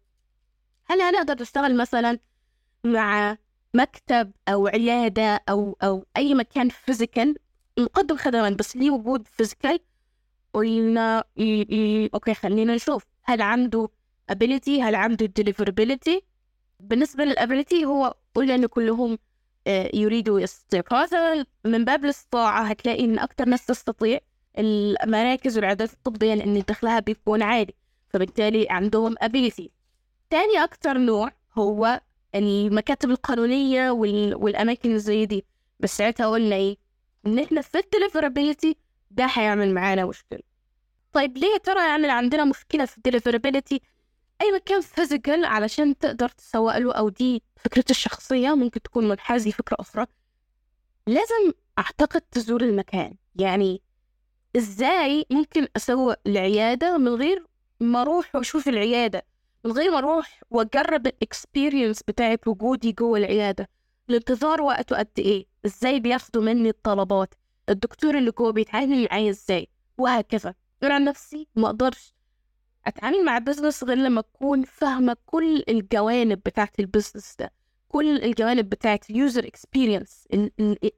هل 0.85 1.01
هنقدر 1.01 1.41
نشتغل 1.41 1.77
مثلا 1.77 2.19
مع 2.83 3.37
مكتب 3.73 4.31
أو 4.47 4.67
عيادة 4.67 5.43
أو 5.49 5.77
أو 5.83 6.05
أي 6.17 6.33
مكان 6.33 6.69
physical؟ 6.69 7.35
نقدم 7.79 8.17
خدمات 8.17 8.53
بس 8.53 8.75
ليه 8.75 8.91
وجود 8.91 9.27
physical؟ 9.27 9.79
قلنا 10.53 11.23
okay 12.13 12.33
خلينا 12.33 12.75
نشوف. 12.75 13.03
هل 13.23 13.41
عنده 13.41 13.89
ability 14.33 14.69
هل 14.81 14.95
عنده 14.95 15.31
deliverability 15.39 16.21
بالنسبة 16.79 17.23
لل 17.23 17.37
ability 17.37 17.85
هو 17.85 18.15
قلنا 18.35 18.67
كلهم 18.67 19.17
آه، 19.67 19.89
يريدوا 19.93 20.45
فمثلا 20.89 21.45
من 21.65 21.85
باب 21.85 22.05
الاستطاعة 22.05 22.63
هتلاقي 22.63 23.05
إن 23.05 23.19
أكتر 23.19 23.45
ناس 23.45 23.65
تستطيع 23.65 24.19
المراكز 24.57 25.57
والعيادات 25.57 25.93
الطبية 25.93 26.33
لأن 26.33 26.63
دخلها 26.67 26.99
بيكون 26.99 27.41
عالي 27.41 27.73
فبالتالي 28.09 28.67
عندهم 28.69 29.15
ability 29.19 29.71
تاني 30.29 30.63
أكتر 30.63 30.97
نوع 30.97 31.31
هو 31.57 32.01
المكاتب 32.35 33.09
القانونية 33.09 33.91
والأماكن 33.91 34.97
زي 34.97 35.25
دي. 35.25 35.45
بس 35.79 35.97
ساعتها 35.97 36.27
قلنا 36.27 36.55
إيه؟ 36.55 36.77
إن 37.25 37.39
إحنا 37.39 37.61
في 37.61 37.79
ال 37.79 37.86
deliverability 37.86 38.75
ده 39.11 39.25
هيعمل 39.25 39.73
معانا 39.73 40.05
مشكلة. 40.05 40.39
طيب 41.13 41.37
ليه 41.37 41.57
ترى 41.57 41.79
يعمل 41.79 42.09
عندنا 42.09 42.45
مشكلة 42.45 42.85
في 42.85 42.97
ال 42.97 43.03
deliverability 43.03 43.81
أي 44.41 44.51
مكان 44.51 44.81
physical 44.81 45.45
علشان 45.45 45.97
تقدر 45.97 46.29
تسوق 46.29 46.77
له 46.77 46.93
أو 46.93 47.09
دي 47.09 47.43
فكرتي 47.55 47.91
الشخصية 47.91 48.55
ممكن 48.55 48.81
تكون 48.81 49.09
منحازة 49.09 49.51
فكرة 49.51 49.77
أخرى. 49.79 50.05
لازم 51.07 51.53
أعتقد 51.79 52.21
تزور 52.21 52.61
المكان. 52.61 53.15
يعني 53.35 53.81
إزاي 54.57 55.25
ممكن 55.31 55.67
أسوق 55.75 56.15
العيادة 56.27 56.97
من 56.97 57.07
غير 57.15 57.45
ما 57.79 58.01
أروح 58.01 58.35
وأشوف 58.35 58.67
العيادة؟ 58.67 59.25
من 59.65 59.71
غير 59.71 59.91
ما 59.91 59.97
أروح 59.97 60.41
وأجرب 60.49 61.07
ال 61.07 61.16
experience 61.16 62.03
بتاعت 62.03 62.47
وجودي 62.47 62.91
جوه 62.91 63.17
العيادة. 63.19 63.69
الانتظار 64.09 64.61
وقته 64.61 64.97
قد 64.97 65.07
إيه؟ 65.19 65.45
إزاي 65.65 65.99
بياخدوا 65.99 66.43
مني 66.43 66.69
الطلبات؟ 66.69 67.33
الدكتور 67.69 68.17
اللي 68.17 68.31
جوه 68.31 68.51
بيتعامل 68.51 69.07
معايا 69.11 69.29
إزاي؟ 69.29 69.67
وهكذا. 69.97 70.53
أنا 70.83 70.93
عن 70.93 71.03
نفسي 71.03 71.47
ما 71.55 71.65
أقدرش 71.67 72.13
أتعامل 72.89 73.25
مع 73.25 73.37
ال 73.37 73.42
business 73.42 73.83
غير 73.83 73.97
لما 73.97 74.19
أكون 74.19 74.63
فاهمة 74.63 75.17
كل 75.25 75.63
الجوانب 75.69 76.39
بتاعت 76.45 76.79
ال 76.79 76.86
business 76.86 77.35
ده 77.39 77.51
كل 77.89 78.23
الجوانب 78.23 78.69
بتاعت 78.69 79.09
ال 79.09 79.17
user 79.17 79.47
experience 79.47 80.27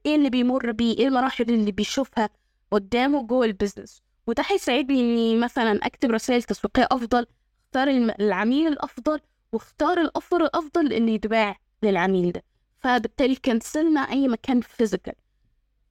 إيه 0.06 0.16
اللي 0.16 0.30
بيمر 0.30 0.72
بيه 0.72 0.98
إيه 0.98 1.08
المراحل 1.08 1.44
اللي 1.44 1.72
بيشوفها 1.72 2.28
قدامه 2.70 3.22
جوه 3.26 3.46
ال 3.46 3.52
business 3.52 4.02
وده 4.26 4.44
هيساعدني 4.50 5.00
إني 5.00 5.36
مثلا 5.36 5.86
أكتب 5.86 6.10
رسائل 6.10 6.42
تسويقية 6.42 6.88
أفضل 6.90 7.26
أختار 7.66 7.88
العميل 8.20 8.68
الأفضل 8.72 9.20
واختار 9.52 10.00
ال 10.00 10.07
offer 10.07 10.44
الأفضل 10.44 10.92
اللي 10.92 11.14
يتباع 11.14 11.56
للعميل 11.82 12.32
ده. 12.32 12.42
فبالتالي 12.78 13.36
كنسلنا 13.36 14.00
أي 14.00 14.28
مكان 14.28 14.60
physical 14.60 15.14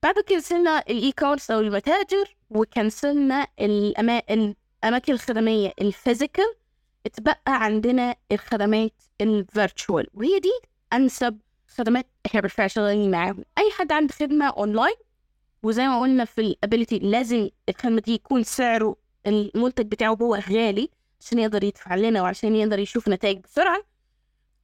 بعد 0.02 0.14
كنسلنا 0.28 0.78
ال 0.78 1.12
e-commerce 1.12 1.50
أو 1.50 1.60
المتاجر 1.60 2.36
وكنسلنا 2.50 3.46
الأما... 3.60 4.22
الأماكن 4.84 5.12
الخدمية 5.12 5.72
ال 5.80 5.88
physical 5.88 6.54
اتبقى 7.06 7.42
عندنا 7.46 8.16
الخدمات 8.32 8.92
ال 9.20 9.31
virtual 9.31 10.06
وهي 10.14 10.38
دي 10.38 10.50
أنسب 10.92 11.38
خدمات 11.68 12.06
إحنا 12.26 12.40
بالفعل 12.40 12.70
شغالين 12.70 13.10
معاهم. 13.10 13.44
أي 13.58 13.70
حد 13.78 13.92
عنده 13.92 14.14
خدمة 14.14 14.46
أونلاين 14.48 14.94
وزي 15.62 15.86
ما 15.88 16.00
قلنا 16.00 16.24
في 16.24 16.40
ال 16.40 16.47
ability 16.47 16.98
لازم 16.98 17.48
الخدمة 17.68 18.00
دي 18.00 18.12
يكون 18.14 18.42
سعره 18.42 18.96
المنتج 19.26 19.86
بتاعه 19.86 20.16
هو 20.22 20.34
غالي 20.36 20.88
عشان 21.20 21.38
يقدر 21.38 21.64
يدفع 21.64 21.94
لنا 21.94 22.22
وعشان 22.22 22.56
يقدر 22.56 22.78
يشوف 22.78 23.08
نتائج 23.08 23.38
بسرعة. 23.38 23.84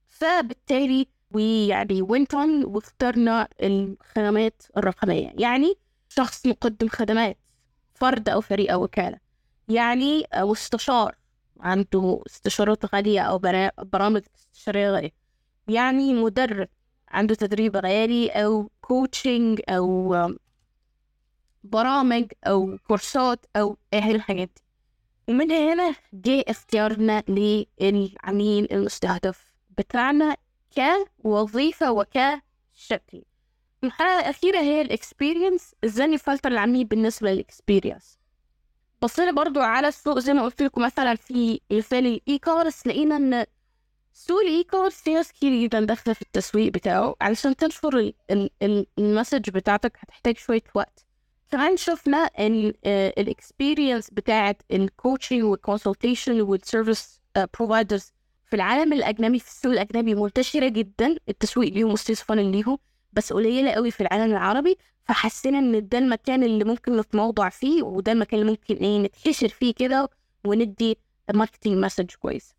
فبالتالي 0.09 1.07
ويعني 1.31 2.03
went 2.03 2.35
on 2.35 2.67
واخترنا 2.67 3.49
الخدمات 3.63 4.63
الرقمية 4.77 5.33
يعني 5.39 5.75
شخص 6.09 6.47
مقدم 6.47 6.89
خدمات 6.89 7.39
فرد 7.95 8.29
أو 8.29 8.41
فريق 8.41 8.73
أو 8.73 8.83
وكالة. 8.85 9.28
يعني 9.69 10.25
مستشار 10.37 11.15
عنده 11.61 12.23
استشارات 12.27 12.95
غالية 12.95 13.21
أو 13.21 13.39
برامج 13.79 14.23
استشارية 14.37 14.91
غالية. 14.91 15.11
يعني 15.69 16.15
مدرب 16.15 16.69
عنده 17.09 17.35
تدريب 17.35 17.77
غالي 17.77 18.29
أو 18.29 18.71
كوتشنج 18.81 19.61
أو 19.69 20.15
برامج 21.65 22.25
أو 22.47 22.79
كورسات 22.87 23.47
أو 23.57 23.77
أي 23.95 24.11
الحاجات 24.11 24.49
دي. 24.57 24.63
ومن 25.29 25.53
هنا 25.53 25.95
جه 26.13 26.45
اختيارنا 26.49 27.23
للعميل 27.29 28.69
المستهدف 28.73 29.53
بتاعنا 29.79 30.37
كوظيفة 31.23 31.93
وكشكل. 31.93 33.23
الحالة 33.85 34.21
الأخيرة 34.21 34.59
هي 34.59 34.81
ال 34.83 34.91
experience 34.91 35.75
إزاي 35.85 36.07
نفلتر 36.07 36.53
العميل 36.53 36.85
بالنسبة 36.85 37.33
لل 37.33 37.47
experience 37.47 38.18
بصينا 39.03 39.31
برضو 39.31 39.61
على 39.61 39.89
السوق 39.89 40.19
زي 40.19 40.33
ما 40.33 40.43
قلت 40.43 40.63
لكم 40.63 40.83
مثلا 40.83 41.15
في 41.15 41.61
مثال 41.73 42.07
ال 42.07 42.39
e-commerce 42.39 42.87
لقينا 42.87 43.17
إن 43.17 43.47
سوق 44.13 44.41
ال 44.41 44.65
e-commerce 44.65 44.95
في 45.03 45.15
ناس 45.15 45.33
كتير 45.33 45.63
جدا 45.63 45.81
داخلة 45.81 46.15
في 46.15 46.23
التسويق 46.23 46.73
بتاعه. 46.73 47.15
علشان 47.21 47.57
تنشر 47.57 48.13
ال 48.99 49.05
message 49.05 49.51
بتاعتك 49.51 49.99
هتحتاج 50.01 50.37
شوية 50.37 50.63
وقت. 50.75 51.07
كمان 51.51 51.77
شفنا 51.77 52.19
ان 52.19 52.73
ال 52.87 52.98
experience 52.98 54.11
بتاعت 54.11 54.63
ال 54.71 54.79
coaching 54.79 55.43
وال 55.43 55.57
consultation 55.57 56.41
وال 56.41 56.58
service 56.58 57.21
providers 57.59 58.13
في 58.45 58.57
العالم 58.57 58.93
الأجنبي 58.93 59.39
في 59.39 59.49
السوق 59.49 59.73
الأجنبي 59.73 60.15
منتشرة 60.15 60.69
جدا. 60.69 61.17
التسويق 61.29 61.73
ليهم 61.73 61.91
والسيس 61.91 62.31
ليهم 62.31 62.79
بس 63.13 63.33
قليلة 63.33 63.71
قوي 63.71 63.91
في 63.91 64.01
العالم 64.01 64.33
العربي. 64.33 64.79
فحسينا 65.09 65.59
إن 65.59 65.89
ده 65.89 65.99
المكان 65.99 66.43
اللي 66.43 66.65
ممكن 66.65 66.97
نتموضع 66.97 67.49
فيه 67.49 67.83
وده 67.83 68.13
المكان 68.13 68.41
اللي 68.41 68.51
ممكن 68.51 68.75
إيه 68.77 68.99
نتحشر 68.99 69.49
فيه 69.49 69.75
كده 69.75 70.09
وندي 70.47 70.99
marketing 71.35 71.77
message 71.85 72.11
كويس. 72.15 72.55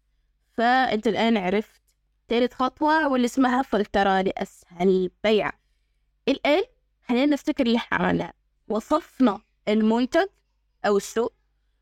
فأنت 0.58 1.08
الآن 1.08 1.38
عرفت 1.38 1.82
تالت 2.28 2.54
خطوة 2.54 3.08
واللي 3.08 3.26
اسمها 3.26 3.62
فلترة 3.62 4.22
لأسهل 4.22 5.12
بيع. 5.24 5.52
الآن 6.28 6.64
خلينا 7.08 7.26
نفتكر 7.26 7.66
اللي 7.66 7.78
إحنا 7.78 7.98
عملناه. 7.98 8.34
وصفنا 8.68 9.40
المنتج 9.68 10.28
أو 10.86 10.98
السوق 10.98 11.34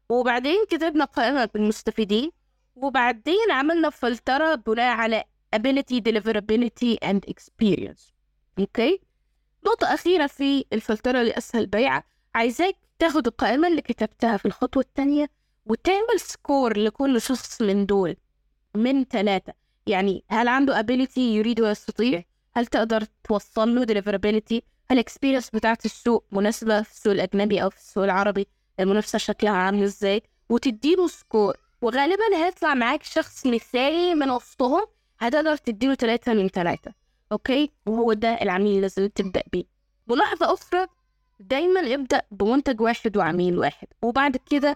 وبعدين 0.10 0.66
كتبنا 0.70 1.06
قائمة 1.06 1.46
بالمستفيدين 1.46 2.32
وبعدين 2.76 3.52
عملنا 3.52 3.90
فلترة 3.90 4.56
بناء 4.56 4.96
على 4.96 5.24
ability 5.56 6.02
deliverability 6.10 7.08
and 7.10 7.20
experience. 7.34 8.12
أوكي 8.60 9.02
نقطة 9.66 9.94
أخيرة 9.94 10.28
في 10.28 10.66
الفلترة 10.74 11.24
لأسهل 11.24 11.66
بيع 11.66 12.04
عايزاك 12.36 12.76
تاخد 13.00 13.28
القائمة 13.28 13.68
اللي 13.68 13.82
كتبتها 13.82 14.38
في 14.38 14.46
الخطوة 14.46 14.84
الثانية 14.84 15.30
وتعمل 15.66 16.20
score 16.20 16.78
لكل 16.78 17.22
شخص 17.22 17.62
من 17.62 17.86
دول 17.86 18.16
من 18.76 19.04
ثلاثة 19.04 19.54
يعني 19.88 20.24
هل 20.30 20.48
عنده 20.48 20.82
ability 20.82 21.18
يريد 21.18 21.62
ويستطيع؟ 21.62 22.24
هل 22.56 22.66
تقدر 22.66 23.04
توصل 23.24 23.76
له 23.76 23.86
deliverability 23.86 24.62
ال 24.92 24.97
experience 24.97 25.50
بتاعت 25.50 25.86
السوق 25.86 26.26
مناسبة 26.32 26.82
في 26.82 26.92
السوق 26.92 27.14
الأجنبي 27.14 27.64
أو 27.64 27.70
في 27.70 27.78
السوق 27.78 28.04
العربي؟ 28.04 28.48
المنافسة 28.80 29.18
شكلها 29.18 29.52
عامل 29.54 29.84
إزاي؟ 29.84 30.22
وتديله 30.50 31.08
score. 31.08 31.58
وغالبا 31.82 32.36
هيطلع 32.36 32.74
معاك 32.74 33.04
شخص 33.04 33.46
مثالي 33.48 34.16
من 34.16 34.30
وسطهم 34.30 34.86
هتقدر 35.20 35.56
تديله 35.58 35.96
ثلاثة 35.96 36.34
من 36.34 36.48
ثلاثة 36.48 36.94
okay؟ 37.32 37.72
وهو 37.86 38.14
ده 38.14 38.30
العميل 38.42 38.68
اللي 38.68 38.82
لازم 38.82 39.08
تبدأ 39.08 39.44
بيه. 39.52 39.64
ملاحظة 40.08 40.54
أخرى 40.54 40.88
دايما 41.40 41.94
ابدأ 41.94 42.22
بمنتج 42.32 42.82
واحد 42.82 43.18
وعميل 43.18 43.58
واحد. 43.60 43.88
وبعد 44.02 44.38
كده 44.38 44.76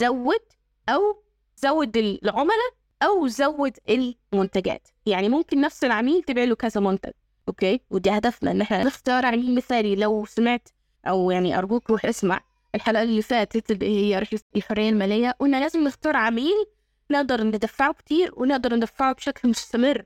زود 0.00 0.42
أو 0.88 1.22
زود 1.56 1.96
العملاء 1.96 2.70
أو 3.02 3.26
زود 3.26 3.76
المنتجات. 3.88 4.88
يعني 5.06 5.28
ممكن 5.28 5.60
نفس 5.60 5.84
العميل 5.84 6.22
تبيع 6.22 6.44
له 6.44 6.54
كذا 6.54 6.80
منتج. 6.80 7.12
okay؟ 7.48 7.80
ودي 7.90 8.10
هدفنا 8.10 8.50
إن 8.50 8.60
إحنا 8.60 8.84
نختار 8.84 9.26
عميل 9.26 9.54
مثالي. 9.54 9.96
لو 9.96 10.24
سمعت 10.24 10.68
أو 11.06 11.30
يعني 11.30 11.58
أرجوك 11.58 11.90
روح 11.90 12.04
اسمع 12.04 12.40
الحلقة 12.74 13.02
اللي 13.02 13.22
فاتت 13.22 13.70
اللي 13.70 13.86
هي 13.86 14.18
رحلة 14.18 14.40
الحرية 14.56 14.88
المالية 14.88 15.30
قلنا 15.30 15.56
لازم 15.60 15.84
نختار 15.84 16.16
عميل 16.16 16.66
نقدر 17.10 17.44
ندفعه 17.44 17.92
كتير 17.92 18.32
ونقدر 18.36 18.74
ندفعه 18.76 19.12
بشكل 19.12 19.48
مستمر. 19.48 20.04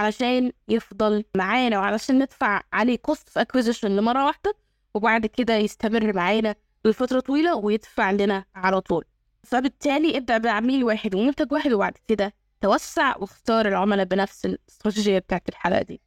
علشان 0.00 0.52
يفضل 0.68 1.24
معانا 1.36 1.78
وعلشان 1.78 2.18
ندفع 2.22 2.62
عليه 2.72 2.96
cost 2.98 3.28
of 3.28 3.40
acquisition 3.40 3.96
لمرة 3.96 4.26
واحدة 4.26 4.54
وبعد 4.94 5.26
كده 5.26 5.54
يستمر 5.56 6.12
معانا 6.12 6.54
لفترة 6.84 7.20
طويلة 7.20 7.54
ويدفع 7.56 8.10
لنا 8.10 8.44
على 8.54 8.80
طول 8.80 9.04
فبالتالي 9.44 10.16
ابدأ 10.16 10.38
بعميل 10.38 10.84
واحد 10.84 11.14
ومنتج 11.14 11.52
واحد 11.52 11.72
وبعد 11.72 11.98
كده 12.08 12.32
توسع 12.60 13.16
واختار 13.16 13.68
العملاء 13.68 14.04
بنفس 14.06 14.46
الاستراتيجية 14.46 15.18
بتاعت 15.18 15.48
الحلقة 15.48 15.82
دي 15.82 16.00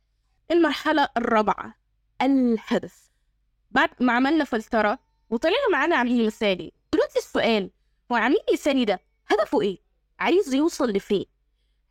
المرحلة 0.51 1.07
الرابعة 1.17 1.75
الهدف 2.21 3.09
بعد 3.71 3.89
ما 3.99 4.13
عملنا 4.13 4.43
فلترة 4.43 4.99
وطلعنا 5.29 5.69
معانا 5.71 5.95
عميل 5.95 6.25
مثالي 6.25 6.71
دلوقتي 6.93 7.19
السؤال 7.19 7.69
هو 8.11 8.17
العميل 8.17 8.37
المثالي 8.49 8.85
ده 8.85 8.99
هدفه 9.27 9.61
إيه؟ 9.61 9.77
عايز 10.19 10.53
يوصل 10.53 10.89
لفين؟ 10.89 11.25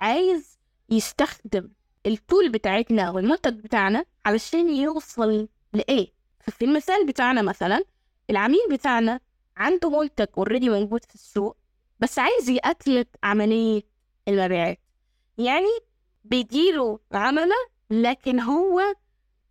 عايز 0.00 0.58
يستخدم 0.90 1.68
التول 2.06 2.48
بتاعتنا 2.48 3.02
أو 3.02 3.18
المنتج 3.18 3.54
بتاعنا 3.60 4.04
علشان 4.26 4.70
يوصل 4.70 5.48
لإيه؟ 5.72 6.12
ففي 6.40 6.64
المثال 6.64 7.06
بتاعنا 7.06 7.42
مثلا 7.42 7.84
العميل 8.30 8.60
بتاعنا 8.70 9.20
عنده 9.56 9.90
منتج 10.00 10.26
اوريدي 10.38 10.68
موجود 10.70 11.04
في 11.04 11.14
السوق 11.14 11.56
بس 12.00 12.18
عايز 12.18 12.48
يأكلت 12.50 13.08
عملية 13.22 13.82
المبيعات 14.28 14.78
يعني 15.38 15.78
بيديله 16.24 16.98
عملاء 17.12 17.68
لكن 17.90 18.40
هو 18.40 18.82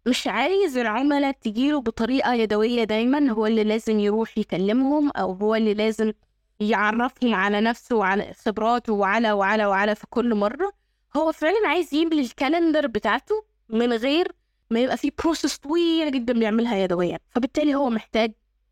مش 0.08 0.28
عايز 0.28 0.78
العملاء 0.78 1.32
تجيله 1.32 1.82
بطريقة 1.82 2.34
يدوية 2.34 2.84
دايما 2.84 3.32
هو 3.32 3.46
اللي 3.46 3.64
لازم 3.64 4.00
يروح 4.00 4.38
يكلمهم 4.38 5.12
أو 5.12 5.34
هو 5.34 5.56
اللي 5.56 5.74
لازم 5.74 6.14
يعرفهم 6.60 7.34
على 7.34 7.62
نفسه 7.62 7.96
وعلى 7.96 8.34
خبراته 8.34 8.94
وعلى 8.94 9.32
وعلى 9.32 9.66
وعلى 9.66 9.96
في 9.96 10.08
كل 10.10 10.36
مرة 10.36 10.74
هو 11.18 11.32
فعلا 11.32 11.68
عايز 11.68 11.94
يملي 11.94 12.22
ال 12.22 12.29
calendar 12.29 12.88
بتاعته 12.88 13.46
من 13.70 13.94
غير 13.94 14.32
ما 14.70 14.80
يبقى 14.80 14.98
في 14.98 15.12
process 15.24 15.58
طويلة 15.58 16.10
جدا 16.10 16.34
بيعملها 16.34 16.76
يدويا 16.78 17.20
فبالتالي 17.30 17.76
هو 17.76 17.90
محتاج 17.90 18.32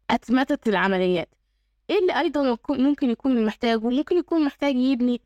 أتمتة 0.09 0.69
العمليات. 0.69 1.29
إيه 1.89 1.99
اللي 1.99 2.19
أيضا 2.19 2.57
ممكن 2.69 3.09
يكون 3.09 3.45
محتاجه 3.45 3.79
ممكن 3.89 4.17
يكون 4.17 4.45
محتاج 4.45 4.75
يبني 4.75 5.21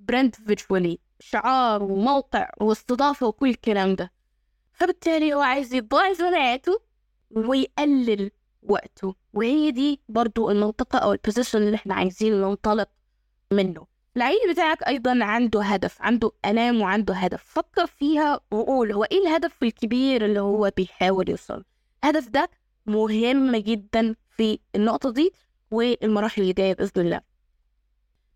brand 0.00 0.34
visually 0.34 0.98
شعار 1.20 1.82
وموقع 1.82 2.50
واستضافة 2.60 3.26
وكل 3.26 3.48
الكلام 3.48 3.94
ده. 3.94 4.12
فبالتالي 4.72 5.34
هو 5.34 5.40
عايز 5.40 5.74
يضاعف 5.74 6.22
مبيعاته 6.22 6.80
ويقلل 7.30 8.30
وقته. 8.62 9.14
وهي 9.32 9.70
دي 9.70 10.00
برضو 10.08 10.50
المنطقة 10.50 10.98
أو 10.98 11.12
ال 11.12 11.17
position 11.17 11.58
اللي 11.58 11.74
إحنا 11.76 11.94
عايزين 11.94 12.40
ننطلق 12.40 12.88
منه. 13.52 13.86
العيل 14.16 14.38
بتاعك 14.52 14.82
أيضا 14.82 15.24
عنده 15.24 15.62
هدف 15.62 16.02
عنده 16.02 16.30
ألام 16.44 16.80
وعنده 16.80 17.14
هدف. 17.14 17.44
فكر 17.44 17.86
فيها 17.86 18.40
وقول 18.50 18.92
هو 18.92 19.04
إيه 19.04 19.18
الهدف 19.18 19.62
الكبير 19.62 20.24
اللي 20.24 20.40
هو 20.40 20.72
بيحاول 20.76 21.28
يوصل؟ 21.30 21.64
الهدف 22.04 22.28
ده 22.28 22.50
مهم 22.86 23.56
جدا 23.56 24.14
في 24.36 24.58
النقطة 24.74 25.10
دي 25.10 25.32
والمراحل 25.70 26.42
الجاية 26.42 26.74
بإذن 26.74 27.02
الله. 27.02 27.20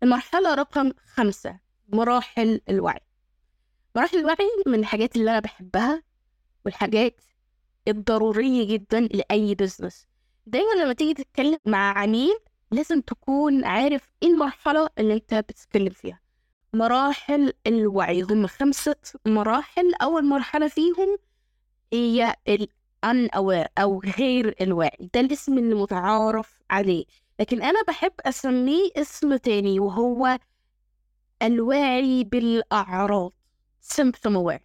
المرحلة 0.03 0.53
رقم 0.55 0.91
خمسة 1.13 1.59
مراحل 1.89 2.61
الوعي. 2.69 2.99
مراحل 3.95 4.17
الوعي 4.17 4.49
من 4.67 4.79
الحاجات 4.79 5.15
اللي 5.15 5.31
أنا 5.31 5.39
بحبها 5.39 6.03
والحاجات 6.65 7.21
الضرورية 7.87 8.67
جدا 8.77 8.99
لأي 8.99 9.55
بزنس 9.55 10.07
دايما 10.45 10.83
لما 10.83 10.93
تيجي 10.93 11.13
تتكلم 11.13 11.57
مع 11.65 11.97
عميل 11.97 12.39
لازم 12.71 13.01
تكون 13.01 13.65
عارف 13.65 14.11
إيه 14.23 14.29
المرحلة 14.29 14.89
اللي 14.99 15.13
أنت 15.13 15.33
بتتكلم 15.33 15.89
فيها. 15.89 16.19
مراحل 16.73 17.53
الوعي. 17.67 18.21
هم 18.21 18.47
خمسة 18.47 18.95
مراحل. 19.25 19.93
أول 20.01 20.25
مرحلة 20.25 20.67
فيهم 20.67 21.17
هي 21.93 22.35
ال 22.47 22.67
unaware 23.05 23.67
أو 23.77 24.01
غير 24.17 24.55
الواعي. 24.61 25.09
ده 25.13 25.19
الاسم 25.19 25.57
المتعارف 25.57 26.59
عليه. 26.69 27.05
لكن 27.39 27.61
أنا 27.61 27.83
بحب 27.87 28.13
أسميه 28.25 28.89
اسم 28.97 29.35
تاني 29.35 29.79
وهو 29.79 30.39
الواعي 31.41 32.23
بالأعراض. 32.23 33.33
symptom 33.93 34.31
aware. 34.31 34.61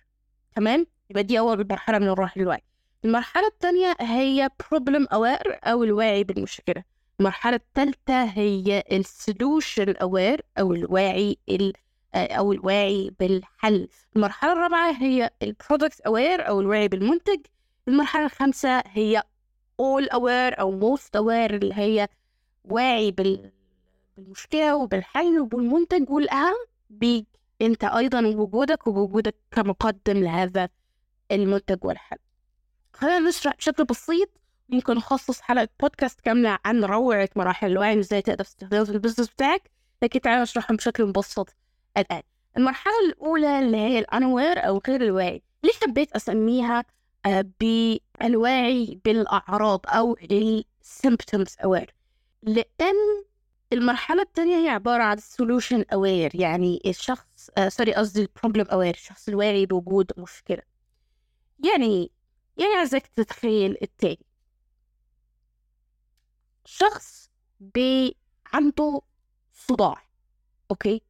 تمام؟ 0.56 0.86
يبقى 1.10 1.22
دي 1.22 1.38
أول 1.38 1.66
مرحلة 1.70 1.98
من 1.98 2.08
مراحل 2.08 2.40
الوعي. 2.40 2.62
المرحلة 3.04 3.46
الثانية 3.46 3.96
هي 4.00 4.48
problem 4.62 5.04
aware 5.06 5.58
أو 5.64 5.84
الواعي 5.84 6.24
بالمشكلة. 6.24 6.93
المرحلة 7.20 7.56
الثالثة 7.56 8.24
هي 8.24 8.84
ال 8.92 9.03
solution 9.03 9.94
aware 9.94 10.40
أو 10.58 10.72
الواعي 10.74 11.38
ال 11.48 11.72
أو 12.14 12.52
الواعي 12.52 13.10
بالحل. 13.20 13.88
المرحلة 14.16 14.52
الرابعة 14.52 14.92
هي 14.92 15.30
ال 15.42 15.50
product 15.50 16.02
aware 16.02 16.48
أو 16.48 16.60
الواعي 16.60 16.88
بالمنتج. 16.88 17.40
المرحلة 17.88 18.24
الخامسة 18.24 18.82
هي 18.86 19.22
all 19.82 20.06
aware 20.06 20.60
أو 20.60 20.96
most 20.96 21.20
aware 21.20 21.52
اللي 21.52 21.74
هي 21.74 22.08
واعي 22.64 23.10
بال... 23.10 23.50
بالمشكلة 24.16 24.76
وبالحل 24.76 25.40
وبالمنتج. 25.40 26.10
والأهم 26.10 26.66
بيك 26.90 27.26
أنت 27.62 27.84
أيضا 27.84 28.26
وجودك 28.26 28.86
ووجودك 28.86 29.34
كمقدم 29.50 30.16
لهذا 30.16 30.68
المنتج 31.32 31.84
والحل. 31.84 32.18
خلينا 32.92 33.18
نشرح 33.18 33.56
بشكل 33.56 33.84
بسيط 33.84 34.30
ممكن 34.68 34.94
نخصص 34.94 35.40
حلقة 35.40 35.68
بودكاست 35.80 36.20
كاملة 36.20 36.58
عن 36.64 36.84
روعة 36.84 37.28
مراحل 37.36 37.66
الوعي 37.70 37.96
وإزاي 37.96 38.22
تقدر 38.22 38.44
تستخدمها 38.44 38.84
في 38.84 38.90
ال 38.90 38.94
business 38.94 39.28
بتاعك 39.28 39.70
لكن 40.02 40.20
تعالى 40.20 40.42
نشرحهم 40.42 40.76
بشكل 40.76 41.06
مبسط 41.06 41.54
الآن. 41.96 42.22
المرحلة 42.56 42.92
الأولى 43.08 43.58
اللي 43.58 43.76
هي 43.76 43.98
ال 43.98 44.07
unaware 44.07 44.66
أو 44.66 44.82
غير 44.88 45.02
الواعي. 45.02 45.42
ليه 45.62 45.72
حبيت 45.82 46.12
أسميها 46.12 46.84
آه، 47.26 47.44
بالواعي 47.60 49.00
بالأعراض 49.04 49.80
أو 49.88 50.16
ال 50.82 50.90
symptoms 50.90 51.56
aware 51.64 51.94
لأن 52.42 53.24
المرحلة 53.72 54.22
الثانية 54.22 54.56
هي 54.56 54.68
عبارة 54.68 55.02
عن 55.02 55.18
solution 55.18 55.80
aware 55.94 56.34
يعني 56.34 56.82
الشخص 56.86 57.50
آه 57.58 57.68
sorry 57.68 57.94
قصدي 57.94 58.26
problem 58.26 58.64
aware 58.66 58.74
الشخص 58.74 59.28
الواعي 59.28 59.66
بوجود 59.66 60.12
مشكلة. 60.18 60.62
يعني 61.64 62.10
يعني 62.56 62.74
عايزك 62.74 63.06
تتخيل 63.06 63.76
التالي 63.82 64.18
شخص 66.64 67.30
بي 67.60 68.16
عنده 68.52 69.00
صداع 69.54 70.02
okay؟ 70.70 71.02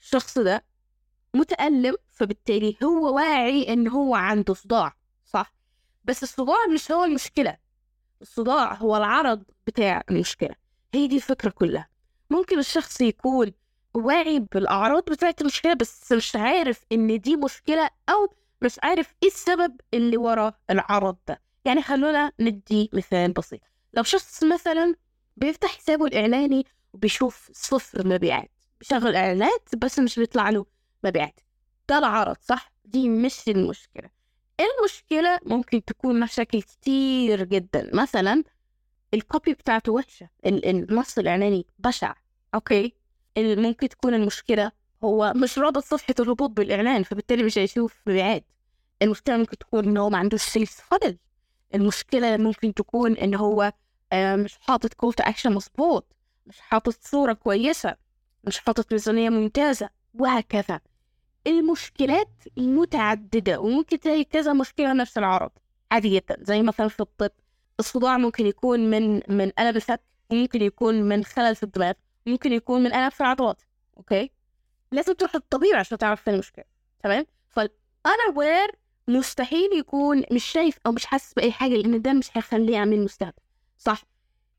الشخص 0.00 0.38
ده 0.38 0.64
متألم 1.34 1.96
فبالتالي 2.10 2.76
هو 2.84 3.16
واعي 3.16 3.72
إن 3.72 3.88
هو 3.88 4.14
عنده 4.14 4.54
صداع 4.54 4.96
صح؟ 5.24 5.52
بس 6.04 6.22
الصداع 6.22 6.66
مش 6.74 6.92
هو 6.92 7.04
المشكلة 7.04 7.56
الصداع 8.22 8.74
هو 8.74 8.96
العرض 8.96 9.42
بتاع 9.66 10.02
المشكلة 10.10 10.54
هي 10.94 11.06
دي 11.06 11.16
الفكرة 11.16 11.50
كلها. 11.50 11.88
ممكن 12.30 12.58
الشخص 12.58 13.00
يكون 13.00 13.52
واعي 13.94 14.38
بالأعراض 14.38 15.02
بتاعت 15.04 15.40
المشكلة 15.40 15.74
بس 15.74 16.12
مش 16.12 16.36
عارف 16.36 16.84
إن 16.92 17.20
دي 17.20 17.36
مشكلة 17.36 17.90
أو 18.08 18.34
مش 18.62 18.78
عارف 18.82 19.14
إيه 19.22 19.28
السبب 19.28 19.80
اللي 19.94 20.16
ورا 20.16 20.52
العرض 20.70 21.16
ده. 21.28 21.40
يعني 21.64 21.82
خلونا 21.82 22.32
ندي 22.40 22.90
مثال 22.92 23.32
بسيط. 23.32 23.60
لو 23.96 24.02
شخص 24.02 24.44
مثلا 24.44 24.94
بيفتح 25.36 25.76
حسابه 25.78 26.06
الإعلاني 26.06 26.66
وبيشوف 26.92 27.50
صفر 27.52 28.06
مبيعات 28.06 28.50
بيشغل 28.80 29.16
إعلانات 29.16 29.68
بس 29.76 29.98
مش 29.98 30.18
بيطلع 30.18 30.50
له 30.50 30.66
مبيعات. 31.04 31.40
ده 31.88 31.98
العرض 31.98 32.36
صح؟ 32.40 32.72
دي 32.84 33.08
مش 33.08 33.48
المشكلة. 33.48 34.10
المشكلة 34.60 35.38
ممكن 35.46 35.84
تكون 35.84 36.20
مشاكل 36.20 36.62
كتير 36.62 37.44
جدا. 37.44 37.90
مثلا 37.94 38.44
ال 39.14 39.22
copy 39.22 39.54
بتاعته 39.54 39.92
وحشة 39.92 40.28
النص 40.46 41.18
الإعلاني 41.18 41.66
بشع 41.78 42.14
okay؟ 42.54 42.94
ممكن 43.38 43.88
تكون 43.88 44.14
المشكلة 44.14 44.72
هو 45.04 45.32
مش 45.36 45.58
رابط 45.58 45.84
صفحة 45.84 46.14
الهبوط 46.20 46.50
بالإعلان 46.50 47.02
فبالتالي 47.02 47.42
مش 47.42 47.58
هيشوف 47.58 48.02
مبيعات. 48.06 48.44
المشكلة 49.02 49.36
ممكن 49.36 49.58
تكون 49.58 49.84
إن 49.84 49.96
هو 49.96 50.10
ما 50.10 50.18
عندوش 50.18 50.42
sales 50.42 50.70
funnel 50.70 51.18
المشكلة 51.74 52.36
ممكن 52.36 52.74
تكون 52.74 53.16
إن 53.16 53.34
هو 53.34 53.72
مش 54.14 54.58
حاطط 54.60 54.94
call 54.94 55.12
to 55.12 55.22
action 55.24 55.52
مظبوط. 55.52 56.06
مش 56.46 56.60
حاطط 56.60 56.96
صورة 57.02 57.32
كويسة. 57.32 57.96
مش 58.44 58.58
حاطط 58.58 58.92
ميزانية 58.92 59.30
ممتازة. 59.30 59.90
وهكذا. 60.14 60.80
المشكلات 61.46 62.28
متعددة 62.56 63.60
وممكن 63.60 64.00
تلاقي 64.00 64.24
كذا 64.24 64.52
مشكلة 64.52 64.92
نفس 64.92 65.18
العرض. 65.18 65.50
عادي 65.92 66.08
جدا. 66.16 66.36
زي 66.40 66.62
مثلا 66.62 66.88
في 66.88 67.00
الطب. 67.00 67.30
الصداع 67.80 68.18
ممكن 68.18 68.46
يكون 68.46 68.90
من 68.90 69.14
من 69.28 69.52
ألم 69.58 69.76
الفك 69.76 70.00
ممكن 70.30 70.62
يكون 70.62 71.02
من 71.02 71.24
خلل 71.24 71.56
في 71.56 71.62
الدماغ. 71.62 71.92
ممكن 72.26 72.52
يكون 72.52 72.82
من 72.84 72.94
ألم 72.94 73.10
في 73.10 73.20
العضلات. 73.20 73.62
okay؟ 73.96 74.30
لازم 74.92 75.12
تروح 75.12 75.34
للطبيب 75.34 75.74
عشان 75.74 75.98
تعرف 75.98 76.22
فين 76.22 76.34
المشكلة. 76.34 76.64
تمام؟ 77.02 77.26
فال 77.48 78.36
unaware 78.36 78.70
مستحيل 79.08 79.70
يكون 79.78 80.22
مش 80.32 80.44
شايف 80.44 80.78
أو 80.86 80.92
مش 80.92 81.06
حاسس 81.06 81.32
بأي 81.34 81.52
حاجة 81.52 81.74
لأن 81.74 82.02
ده 82.02 82.12
مش 82.12 82.28
هيخليه 82.36 82.72
يعمل 82.74 83.04
مستهدف 83.04 83.45
صح. 83.78 84.02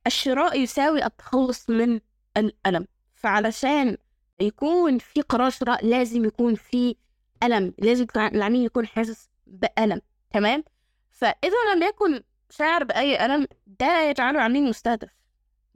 الشراء 0.07 0.59
يساوي 0.59 1.05
التخلص 1.05 1.69
من 1.69 1.99
الألم. 2.37 2.87
فعلشان 3.15 3.97
يكون 4.39 4.97
في 4.97 5.21
قرار 5.21 5.49
شراء 5.49 5.85
لازم 5.85 6.25
يكون 6.25 6.55
في 6.55 6.95
ألم. 7.43 7.73
لازم 7.77 8.05
العميل 8.17 8.65
يكون 8.65 8.87
حاسس 8.87 9.29
بألم. 9.47 10.01
تمام؟ 10.33 10.63
فإذا 11.09 11.73
لم 11.75 11.83
يكن 11.83 12.23
شاعر 12.49 12.83
بأي 12.83 13.25
ألم 13.25 13.47
ده 13.67 14.09
يجعله 14.09 14.41
عميل 14.41 14.63
مستهدف. 14.63 15.09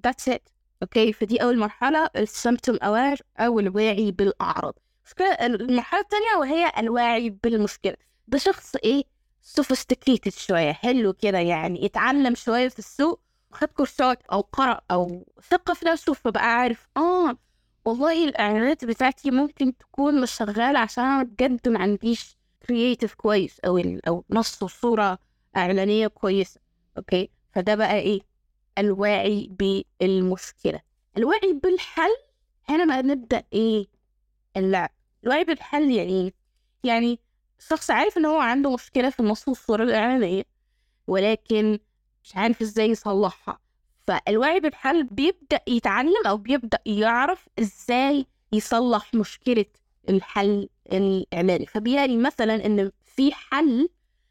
That's 0.08 0.34
it. 0.34 0.40
okay 0.84 1.14
فدي 1.14 1.44
أول 1.44 1.60
مرحلة. 1.60 2.10
ال 2.16 2.23
symptom 2.23 2.76
aware 2.76 3.22
أو 3.40 3.60
الواعي 3.60 4.12
بالأعراض. 4.12 4.80
المرحلة 5.22 6.02
الثانية 6.02 6.36
وهي 6.40 6.72
الواعي 6.78 7.30
بالمشكلة. 7.30 7.96
ده 8.28 8.38
شخص 8.38 8.76
إيه؟ 8.76 9.04
sophisticated 9.42 10.32
شوية. 10.32 10.72
حلو 10.72 11.14
كده 11.14 11.38
يعني. 11.38 11.86
اتعلم 11.86 12.36
شوية 12.36 12.68
في 12.70 12.80
السوق 12.80 13.22
خد 13.52 13.68
كورسات 13.68 14.24
أو 14.32 14.42
قرأ 14.42 14.82
أو 14.92 15.26
ثقة 15.50 15.74
في 15.74 15.86
نفسه 15.86 16.14
فبقى 16.14 16.46
عارف 16.56 16.88
آه 16.98 17.38
والله 17.86 18.26
الإعلانات 18.26 18.86
بتاعتي 18.86 19.32
ممكن 19.32 19.78
تكون 19.78 20.22
مش 20.22 20.32
شغالة 20.32 20.80
عشان 20.80 21.04
أنا 21.04 21.24
بجد 21.24 21.70
ما 21.70 21.80
عنديش 21.80 22.38
creative 22.68 23.14
كويس 23.14 23.60
أو 23.60 23.78
أو 24.08 24.26
نص 24.30 24.64
وصورة 24.64 25.20
إعلانية 25.58 26.08
كويسة 26.08 26.60
okay؟ 26.98 27.30
فده 27.54 27.76
بقى 27.76 27.96
إيه؟ 28.00 28.22
الواعي 28.78 29.52
بالمشكلة. 30.00 30.82
الواعي 31.18 31.54
بالحل 31.64 32.16
هنا 32.70 32.86
بقى 32.86 33.04
نبدأ 33.04 33.44
إيه؟ 33.54 33.88
اللعب. 34.58 34.90
الواعي 35.24 35.44
بالحل 35.44 35.92
يعني 35.92 36.34
يعني 36.84 37.20
شخص 37.60 37.92
عارف 37.92 38.18
إن 38.18 38.26
هو 38.26 38.40
عنده 38.40 38.74
مشكلة 38.74 39.10
في 39.10 39.20
النص 39.20 39.48
والصورة 39.48 39.84
الإعلانية 39.84 40.44
ولكن 41.08 41.80
مش 42.24 42.36
عارف 42.36 42.62
إزاي 42.62 42.90
يصلحها. 42.90 43.60
فالوعي 44.08 44.60
بالحل 44.60 45.04
بيبدأ 45.04 45.60
يتعلم 45.68 46.28
أو 46.28 46.38
بيبدأ 46.38 46.80
يعرف 46.86 47.48
إزاي 47.60 48.26
يصلح 48.54 49.14
مشكلة 49.16 49.66
الحل 50.10 50.70
الإعلاني 50.92 51.66
فبيلاقي 51.66 52.18
مثلا 52.18 52.66
إن 52.66 52.92
في 53.06 53.34
حل 53.34 53.90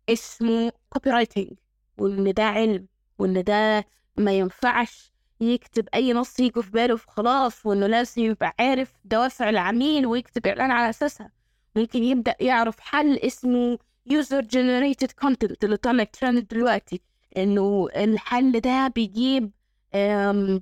اسمه 0.08 0.72
copywriting 0.90 1.50
وإن 1.98 2.32
ده 2.32 2.42
علم 2.44 2.86
وإن 3.18 3.44
ده 3.44 3.84
ما 4.16 4.32
ينفعش 4.32 5.12
يكتب 5.40 5.88
أي 5.94 6.12
نص 6.12 6.40
يجي 6.40 6.62
في 6.62 6.70
باله 6.70 6.96
خلاص 6.96 7.66
وإنه 7.66 7.86
لازم 7.86 8.22
يبقى 8.22 8.54
عارف 8.58 8.92
دوافع 9.04 9.48
العميل 9.48 10.06
ويكتب 10.06 10.46
إعلان 10.46 10.70
على 10.70 10.90
أساسها. 10.90 11.30
ممكن 11.76 12.02
يبدأ 12.02 12.34
يعرف 12.40 12.80
حل 12.80 13.16
اسمه 13.18 13.78
user 14.10 14.42
generated 14.42 15.10
content 15.24 15.54
اللي 15.64 15.76
طالع 15.76 16.04
ترند 16.04 16.48
دلوقتي. 16.48 17.00
إنه 17.36 17.88
الحل 17.96 18.60
ده 18.60 18.88
بيجيب 18.88 19.50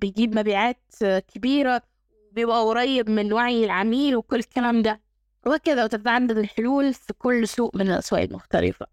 بيجيب 0.00 0.38
مبيعات 0.38 0.81
كبيرة 1.02 1.83
بيبقى 2.33 2.64
قريب 2.64 3.11
من 3.11 3.33
وعي 3.33 3.64
العميل 3.64 4.16
وكل 4.16 4.37
الكلام 4.38 4.83
ده. 4.83 5.00
وكذا 5.46 5.85
وتتعدد 5.85 6.38
الحلول 6.38 6.94
في 6.94 7.12
كل 7.12 7.48
سوق 7.48 7.76
من 7.76 7.90
الأسواق 7.90 8.22
المختلفة. 8.22 8.87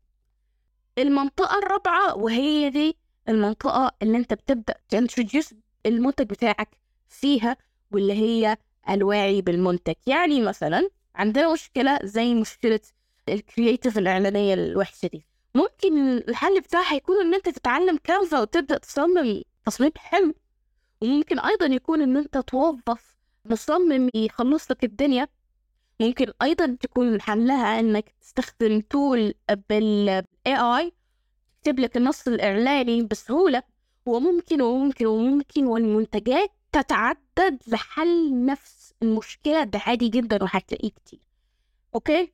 المنطقة 0.98 1.58
الرابعة 1.60 2.16
وهي 2.18 2.70
دي 2.70 2.98
المنطقة 3.30 3.92
اللي 4.02 4.18
أنت 4.18 4.34
بتبدأ 4.34 4.76
ت 4.90 4.96
introduce 4.96 5.54
المنتج 5.86 6.26
بتاعك 6.26 6.70
فيها 7.10 7.58
واللي 7.92 8.14
هي 8.14 8.58
الواعي 8.90 9.42
بالمنتج. 9.42 9.94
يعني 10.08 10.42
مثلا 10.42 10.90
عندنا 11.16 11.54
مشكلة 11.54 12.00
زي 12.04 12.34
مشكلة 12.34 12.80
ال 13.30 13.37
creative 13.37 13.98
الإعلانية 13.98 14.54
الوحشة 14.54 15.08
دي. 15.08 15.26
ممكن 15.56 16.18
الحل 16.18 16.62
بتاعها 16.62 16.94
يكون 16.96 17.22
إن 17.22 17.34
أنت 17.34 17.50
تتعلم 17.50 17.98
كانفا 17.98 18.42
وتبدأ 18.42 18.78
تصمم 18.78 19.42
تصميم 19.66 19.92
حلو 19.98 20.34
وممكن 21.02 21.40
أيضا 21.40 21.66
يكون 21.66 22.02
إن 22.02 22.18
أنت 22.18 22.38
توظف 22.38 23.16
مصمم 23.46 24.10
يخلص 24.16 24.72
لك 24.72 24.84
الدنيا. 24.84 25.28
ممكن 26.02 26.32
أيضا 26.42 26.78
تكون 26.82 27.22
حلها 27.22 27.80
إنك 27.80 28.10
تستخدم 28.22 28.80
tool 28.82 29.34
بال 29.70 30.24
AI 30.48 30.92
يكتب 31.58 31.80
لك 31.80 31.98
النص 31.98 32.28
الإعلاني 32.28 33.04
بسهولة 33.04 33.64
وممكن 34.06 34.62
وممكن 34.62 35.06
وممكن 35.06 35.66
والمنتجات 35.66 36.52
تتعدد 36.72 37.60
لحل 37.68 38.46
نفس 38.46 38.94
المشكلة 39.04 39.64
ده 39.64 39.80
عادي 39.86 40.10
جدا 40.10 40.44
وهتلاقيه 40.44 40.90
كتير. 40.90 41.20
okay؟ 41.96 42.34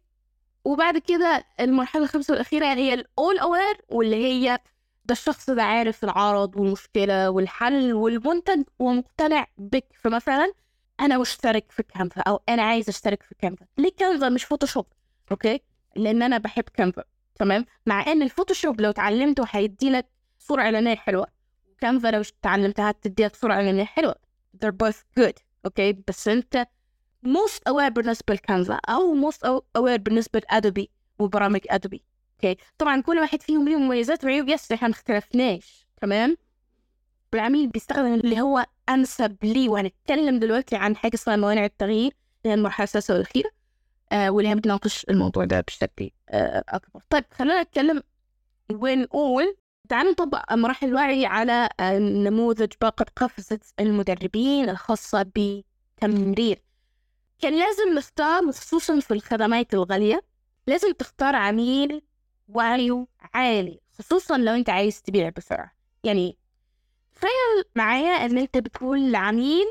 وبعد 0.66 0.98
كده 0.98 1.46
المرحلة 1.60 2.04
الخامسة 2.04 2.32
والأخيرة 2.32 2.66
هي 2.66 2.94
الأول 2.94 3.40
أوير 3.40 3.82
واللي 3.90 4.16
هي 4.26 4.60
ده 5.06 5.12
الشخص 5.14 5.50
ده 5.50 5.64
عارف 5.64 6.04
العرض 6.04 6.56
والمشكلة 6.56 7.30
والحل 7.30 7.94
والمنتج 7.94 8.64
ومقتنع 8.80 9.48
بك. 9.58 9.86
فمثلا 9.94 10.54
أنا 11.00 11.18
مشترك 11.18 11.72
في 11.72 11.84
كانفا 11.84 12.22
أو 12.22 12.42
أنا 12.50 12.62
عايز 12.64 12.90
أشترك 12.90 13.24
في 13.24 13.36
كانفا 13.40 13.66
ليه 13.78 13.92
كانفا 13.98 14.30
مش 14.30 14.44
فوتوشوب 14.44 14.86
okay؟ 15.32 15.62
لأن 15.96 16.22
أنا 16.22 16.38
بحب 16.38 16.64
كانفا 16.64 17.04
تمام؟ 17.36 17.66
مع 17.86 18.12
إن 18.12 18.22
الفوتوشوب 18.22 18.82
لو 18.82 18.90
اتعلمته 18.90 19.46
هيدي 19.50 19.90
لك 19.90 20.06
صورة 20.40 20.62
إعلانية 20.62 20.96
حلوة. 20.96 21.28
كانفا 21.82 22.08
لو 22.08 22.22
اتعلمتها 22.22 22.92
تدي 22.92 23.24
لك 23.26 23.36
صورة 23.36 23.54
إعلانية 23.54 23.84
حلوة. 23.84 24.16
They're 24.58 24.72
both 24.88 25.20
good. 25.20 25.34
okay؟ 25.66 25.94
بس 26.08 26.28
أنت 26.28 26.68
most 27.28 27.60
aware 27.70 27.90
بالنسبة 27.90 28.34
لكانفا 28.34 28.80
أو 28.90 29.32
most 29.32 29.48
aware 29.78 30.00
بالنسبة 30.00 30.40
لأدوبي 30.40 30.90
وبرامج 31.20 31.62
أدوبي. 31.70 32.04
okay؟ 32.36 32.58
طبعا 32.78 33.02
كل 33.02 33.18
واحد 33.20 33.42
فيهم 33.42 33.70
له 33.70 33.78
مميزات 33.78 34.24
وعيوب. 34.26 34.50
yes 34.50 34.72
إحنا 34.72 34.88
ما 34.88 34.94
اختلفناش. 34.94 35.88
تمام؟ 36.02 36.38
العميل 37.34 37.68
بيستخدم 37.68 38.14
اللي 38.14 38.42
هو 38.42 38.66
أنسب 38.90 39.38
ليه. 39.44 39.70
وهنتكلم 39.70 40.40
دلوقتي 40.40 40.76
عن 40.76 40.96
حاجة 40.96 41.16
اسمها 41.16 41.36
موانع 41.36 41.66
التغيير 41.66 42.12
اللي 42.12 42.16
هي 42.46 42.54
المرحلة 42.54 42.84
السادسة 42.84 43.14
والأخيرة 43.14 43.52
آه 44.12 44.30
واللي 44.32 44.56
بتناقش 44.56 45.06
الموضوع 45.10 45.46
ده 45.46 45.62
بشكل 45.62 46.10
آه 46.30 46.64
أكبر. 46.70 47.02
طيب 47.10 47.26
خلينا 47.32 47.62
نتكلم 47.62 48.04
ونقول 48.72 49.56
تعالوا 49.90 50.12
نطبق 50.12 50.54
مراحل 50.54 50.88
الوعي 50.88 51.26
على 51.26 51.70
آه 51.80 51.98
نموذج 52.00 52.72
باقة 52.82 53.06
قفزة 53.16 53.60
المدربين 53.80 54.70
الخاصة 54.70 55.32
بتمرير. 55.36 56.62
كان 57.42 57.60
لازم 57.60 57.94
نختار 57.98 58.52
خصوصا 58.52 59.00
في 59.00 59.12
الخدمات 59.14 59.74
الغالية 59.74 60.24
لازم 60.68 60.92
تختار 60.92 61.36
عميل 61.36 62.02
وعيه 62.50 63.08
عالي 63.34 63.80
خصوصا 64.00 64.38
لو 64.38 64.54
أنت 64.54 64.70
عايز 64.70 65.02
تبيع 65.02 65.30
بسرعة. 65.30 65.72
يعني 66.04 66.38
تخيل 67.16 67.64
معايا 67.76 68.26
إن 68.26 68.38
أنت 68.38 68.58
بتقول 68.58 69.12
لعميل 69.12 69.66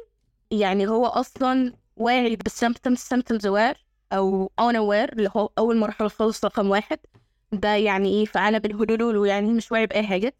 يعني 0.51 0.89
هو 0.89 1.07
أصلا 1.07 1.75
واعي 1.97 2.37
بالسمتمز 2.37 2.99
سمتمز 2.99 3.47
اوير 3.47 3.85
أو 4.13 4.53
أون 4.59 4.77
أوير 4.77 5.13
اللي 5.13 5.31
هو 5.37 5.51
أول 5.59 5.77
مرحلة 5.77 6.09
خالص 6.09 6.45
رقم 6.45 6.71
واحد. 6.71 6.99
ده 7.53 7.69
يعني 7.69 8.09
إيه؟ 8.09 8.25
في 8.25 8.39
عالم 8.39 8.61
الهلولول 8.65 9.17
ويعني 9.17 9.53
مش 9.53 9.73
واعي 9.73 9.87
بأي 9.87 10.03
حاجة. 10.07 10.35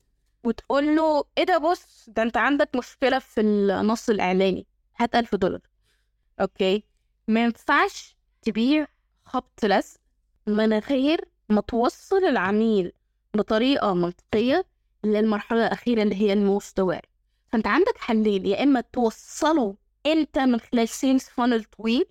وتقول 0.45 0.97
له 0.97 1.25
إيه 1.39 1.45
ده 1.45 1.59
بص 1.59 2.05
ده 2.09 2.23
أنت 2.23 2.37
عندك 2.37 2.77
مشكلة 2.77 3.19
في 3.19 3.41
النص 3.41 4.09
الإعلاني 4.11 4.67
هات 4.99 5.15
ألف 5.15 5.35
دولار. 5.35 5.61
okay؟ 6.41 6.85
ما 7.29 7.45
ينفعش 7.45 8.17
تبيع 8.43 8.87
خبط 9.25 9.65
لزق 9.65 10.01
من 10.47 10.73
غير 10.79 11.25
ما 11.49 11.61
توصل 11.61 12.25
العميل 12.25 12.93
بطريقة 13.35 13.95
منطقية 13.95 14.65
للمرحلة 15.05 15.67
الأخيرة 15.67 16.03
اللي 16.03 16.15
هي 16.15 16.33
المستوى. 16.33 17.01
فأنت 17.53 17.67
عندك 17.67 17.99
حلين 17.99 18.47
يا 18.47 18.63
إما 18.63 18.81
توصله 18.81 19.77
أنت 20.07 20.39
من 20.39 20.61
خلال 20.61 20.89
sales 20.89 21.23
funnel 21.23 21.65
طويل 21.65 22.05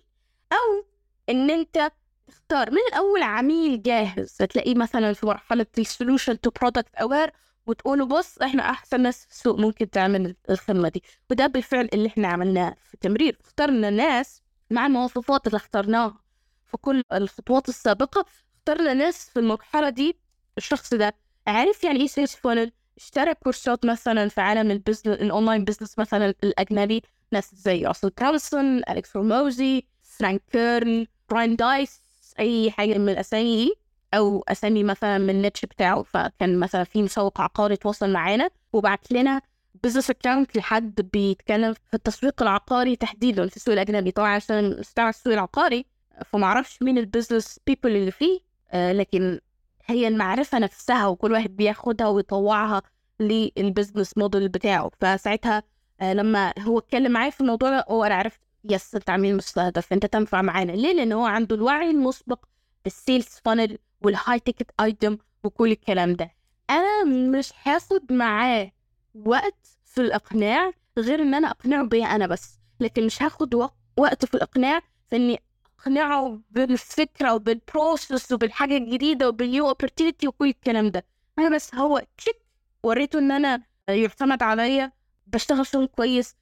أو 0.52 0.84
إن 1.28 1.50
أنت 1.50 1.92
تختار 2.28 2.70
من 2.70 2.78
الأول 2.88 3.22
عميل 3.22 3.82
جاهز. 3.82 4.36
تلاقيه 4.36 4.74
مثلا 4.74 5.12
في 5.12 5.26
مرحلة 5.26 5.66
ال 5.78 5.85
solution 5.85 6.40
to 6.40 6.50
product 6.50 6.94
aware 6.94 7.30
وتقولوا 7.66 8.06
بص 8.06 8.38
إحنا 8.38 8.70
أحسن 8.70 9.00
ناس 9.00 9.24
في 9.26 9.32
السوق 9.32 9.58
ممكن 9.58 9.90
تعمل 9.90 10.36
الخدمة 10.50 10.88
دي. 10.88 11.02
وده 11.30 11.46
بالفعل 11.46 11.88
اللي 11.94 12.08
إحنا 12.08 12.28
عملناه 12.28 12.76
في 12.88 12.94
التمرير. 12.94 13.38
اخترنا 13.40 13.90
ناس 13.90 14.42
مع 14.70 14.86
المواصفات 14.86 15.46
اللي 15.46 15.56
اخترناها. 15.56 16.20
في 16.66 16.76
كل 16.76 17.02
الخطوات 17.12 17.68
السابقة 17.68 18.24
اخترنا 18.58 18.94
ناس 18.94 19.30
في 19.30 19.38
المرحلة 19.38 19.88
دي 19.88 20.16
الشخص 20.58 20.94
ده 20.94 21.14
عارف 21.46 21.84
يعني 21.84 22.00
إيه 22.00 22.06
sales 22.06 22.30
funnel 22.30 22.72
اشترى 22.96 23.34
كورسات 23.34 23.86
مثلا 23.86 24.28
في 24.28 24.40
عالم 24.40 24.70
ال 24.70 24.74
business 24.74 25.06
ال 25.06 25.14
online 25.14 25.64
business 25.64 25.98
مثلا 25.98 26.34
الأجنبي 26.44 27.02
ناس 27.32 27.54
زي 27.54 27.86
راسل 27.86 28.08
برانسون 28.10 28.82
اليكس 28.90 29.16
هورموزي 29.16 29.86
فرانك 30.02 30.42
كيرن 30.52 31.06
راين 31.30 31.56
دايس 31.56 32.00
أي 32.38 32.70
حاجة 32.70 32.98
من 32.98 33.08
الأسامي 33.08 33.56
دي 33.64 33.74
أو 34.14 34.44
أسامي 34.48 34.84
مثلا 34.84 35.18
من 35.18 35.30
ال 35.30 35.36
niche 35.36 35.64
بتاعه 35.64 36.02
فكان 36.02 36.58
مثلا 36.58 36.84
في 36.84 37.02
مسوق 37.02 37.40
عقاري 37.40 37.76
تواصل 37.76 38.10
معانا 38.12 38.50
وبعت 38.72 39.12
لنا 39.12 39.40
business 39.84 40.10
account 40.10 40.56
لحد 40.56 41.00
بيتكلم 41.12 41.72
في 41.72 41.94
التسويق 41.94 42.42
العقاري 42.42 42.96
تحديدا 42.96 43.46
في 43.48 43.56
السوق 43.56 43.72
الأجنبي. 43.74 44.10
طبعا 44.10 44.28
عشان 44.34 44.72
استوعب 44.80 45.08
السوق 45.08 45.32
العقاري 45.32 45.86
فما 46.26 46.46
أعرفش 46.46 46.82
مين 46.82 46.98
ال 46.98 47.05
business 47.05 47.60
people 47.66 47.96
اللي 47.96 48.10
فيه 48.10 48.40
آه، 48.70 48.92
لكن 48.92 49.40
هي 49.86 50.08
المعرفة 50.08 50.58
نفسها 50.58 51.06
وكل 51.06 51.32
واحد 51.32 51.56
بياخدها 51.56 52.08
ويطوعها 52.08 52.82
لل 53.20 53.40
business 53.40 54.18
model 54.18 54.48
بتاعه. 54.48 54.90
فساعتها 55.00 55.62
آه، 56.00 56.12
لما 56.12 56.52
هو 56.58 56.78
اتكلم 56.78 57.12
معايا 57.12 57.30
في 57.30 57.40
الموضوع 57.40 57.70
ده 57.70 57.84
هو 57.88 58.04
أنا 58.04 58.14
عرفت 58.14 58.40
yes 58.64 58.94
انت 58.94 59.10
عميل 59.10 59.36
مستهدف 59.36 59.92
انت 59.92 60.06
تنفع 60.06 60.42
معانا. 60.42 60.72
ليه؟ 60.72 60.92
لأن 60.92 61.12
هو 61.12 61.24
عنده 61.24 61.56
الوعي 61.56 61.90
المسبق 61.90 62.44
بال 62.84 62.96
sales 62.96 63.26
funnel 63.44 63.78
وال 64.02 64.38
high 64.40 64.52
ticket 64.52 64.70
item 64.80 65.18
وكل 65.44 65.70
الكلام 65.72 66.12
ده. 66.14 66.30
أنا 66.70 67.04
مش 67.04 67.52
هاخد 67.64 68.12
معاه 68.12 68.72
وقت 69.14 69.66
في 69.84 70.00
الإقناع 70.00 70.72
غير 70.98 71.22
ان 71.22 71.34
أنا 71.34 71.50
أقنعه 71.50 71.84
بيا 71.84 72.06
أنا 72.06 72.26
بس 72.26 72.58
لكن 72.80 73.06
مش 73.06 73.22
هاخد 73.22 73.54
وقت 73.96 74.24
في 74.24 74.34
الإقناع 74.34 74.80
في 75.10 75.16
إني 75.16 75.42
أقنعه 75.80 76.40
بالفكرة 76.50 77.34
وبال 77.34 77.63
process 77.63 78.32
وبالحاجة 78.32 78.76
الجديدة 78.76 79.28
وبال 79.28 79.48
new 79.48 79.68
opportunity 79.68 80.28
وكل 80.28 80.48
الكلام 80.48 80.90
ده. 80.90 81.04
أنا 81.38 81.56
بس 81.56 81.74
هو 81.74 82.02
check 82.18 82.36
وريته 82.82 83.18
إن 83.18 83.32
أنا 83.32 83.62
يعتمد 83.88 84.42
عليا 84.42 84.92
بشتغل 85.26 85.66
شغل 85.66 85.86
كويس 85.86 86.36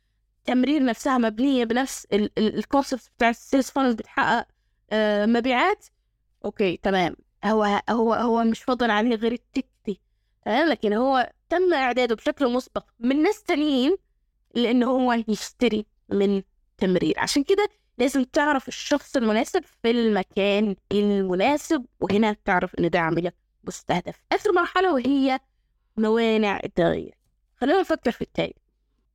تمرير 0.44 0.84
نفسها 0.84 1.18
مبنية 1.18 1.64
بنفس 1.64 2.06
ال 2.38 2.47
concept 2.47 3.10
بتاع 3.16 3.28
ال 3.28 3.35
sales 3.35 3.70
funnels 3.70 3.94
بتحقق 3.94 4.46
آه، 4.90 5.26
مبيعات. 5.26 5.86
أوكي 6.44 6.76
تمام. 6.76 7.16
هو 7.44 7.82
هو 7.90 8.14
هو 8.14 8.44
مش 8.44 8.62
فاضل 8.62 8.90
عليه 8.90 9.14
غير 9.16 9.32
التكتي 9.32 10.00
تمام؟ 10.44 10.68
لكن 10.68 10.92
هو 10.92 11.32
تم 11.48 11.74
إعداده 11.74 12.14
بشكل 12.14 12.52
مسبق 12.52 12.84
من 12.98 13.22
ناس 13.22 13.42
تانيين 13.42 13.96
لأنه 14.54 14.86
هو 14.90 15.12
يشتري 15.28 15.86
من 16.08 16.42
تمرير. 16.78 17.14
عشان 17.18 17.44
كده 17.44 17.68
لازم 17.98 18.24
تعرف 18.24 18.68
الشخص 18.68 19.16
المناسب 19.16 19.64
في 19.82 19.90
المكان 19.90 20.76
المناسب 20.92 21.86
وهنا 22.00 22.36
تعرف 22.44 22.74
إن 22.74 22.90
ده 22.90 22.98
عملية 23.00 23.34
مستهدف 23.64 24.22
آخر 24.32 24.52
مرحلة 24.52 24.92
وهي 24.94 25.40
موانع 25.96 26.60
التغيير. 26.64 27.14
خلينا 27.56 27.80
نفكر 27.80 28.10
في 28.10 28.22
التالي. 28.22 28.54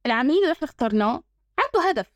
العميل 0.05 0.37
اللي 0.43 0.51
إحنا 0.51 0.67
اخترناه 0.67 1.23
عنده 1.59 1.89
هدف 1.89 2.11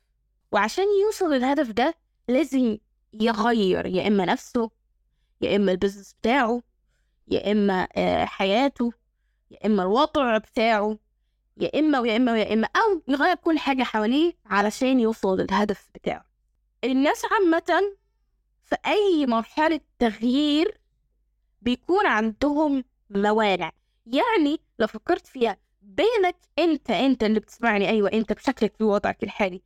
وعشان 0.52 0.86
يوصل 1.06 1.34
للهدف 1.34 1.72
ده 1.72 1.96
لازم 2.28 2.78
يغير 3.14 3.86
يا 3.86 4.08
إما 4.08 4.26
نفسه 4.26 4.72
يا 5.42 5.56
إما 5.56 5.72
البزنس 5.72 6.14
بتاعه 6.14 6.62
يا 7.28 7.52
إما 7.52 7.88
آه، 7.96 8.26
حياته. 8.26 8.92
يا 9.52 9.66
إما 9.66 9.84
الوضع 9.84 10.38
بتاعه 10.38 10.98
يا 11.58 11.80
إما 11.80 12.00
ويا 12.00 12.16
إما 12.16 12.32
ويا 12.32 12.54
إما 12.54 12.68
أو 12.76 13.02
يغير 13.08 13.36
كل 13.36 13.60
حاجة 13.60 13.84
حواليه 13.84 14.34
علشان 14.46 15.00
يوصل 15.00 15.40
للهدف 15.40 15.90
بتاعه. 15.96 16.26
الناس 16.84 17.22
عامة 17.32 17.96
في 18.64 18.76
أي 18.88 19.26
مرحلة 19.26 19.80
تغيير 20.00 20.78
بيكون 21.62 22.06
عندهم 22.06 22.84
موانع 23.10 23.72
يعني 24.06 24.60
لو 24.80 24.88
فكرت 24.88 25.28
فيها 25.28 25.58
بينك 25.82 26.36
أنت 26.60 26.92
أنت 26.92 27.24
اللي 27.24 27.40
بتسمعني 27.40 27.90
أيوه 27.90 28.12
أنت 28.14 28.34
بشكلك 28.34 28.76
في 28.78 28.84
وضعك 28.84 29.24
الحالي. 29.24 29.62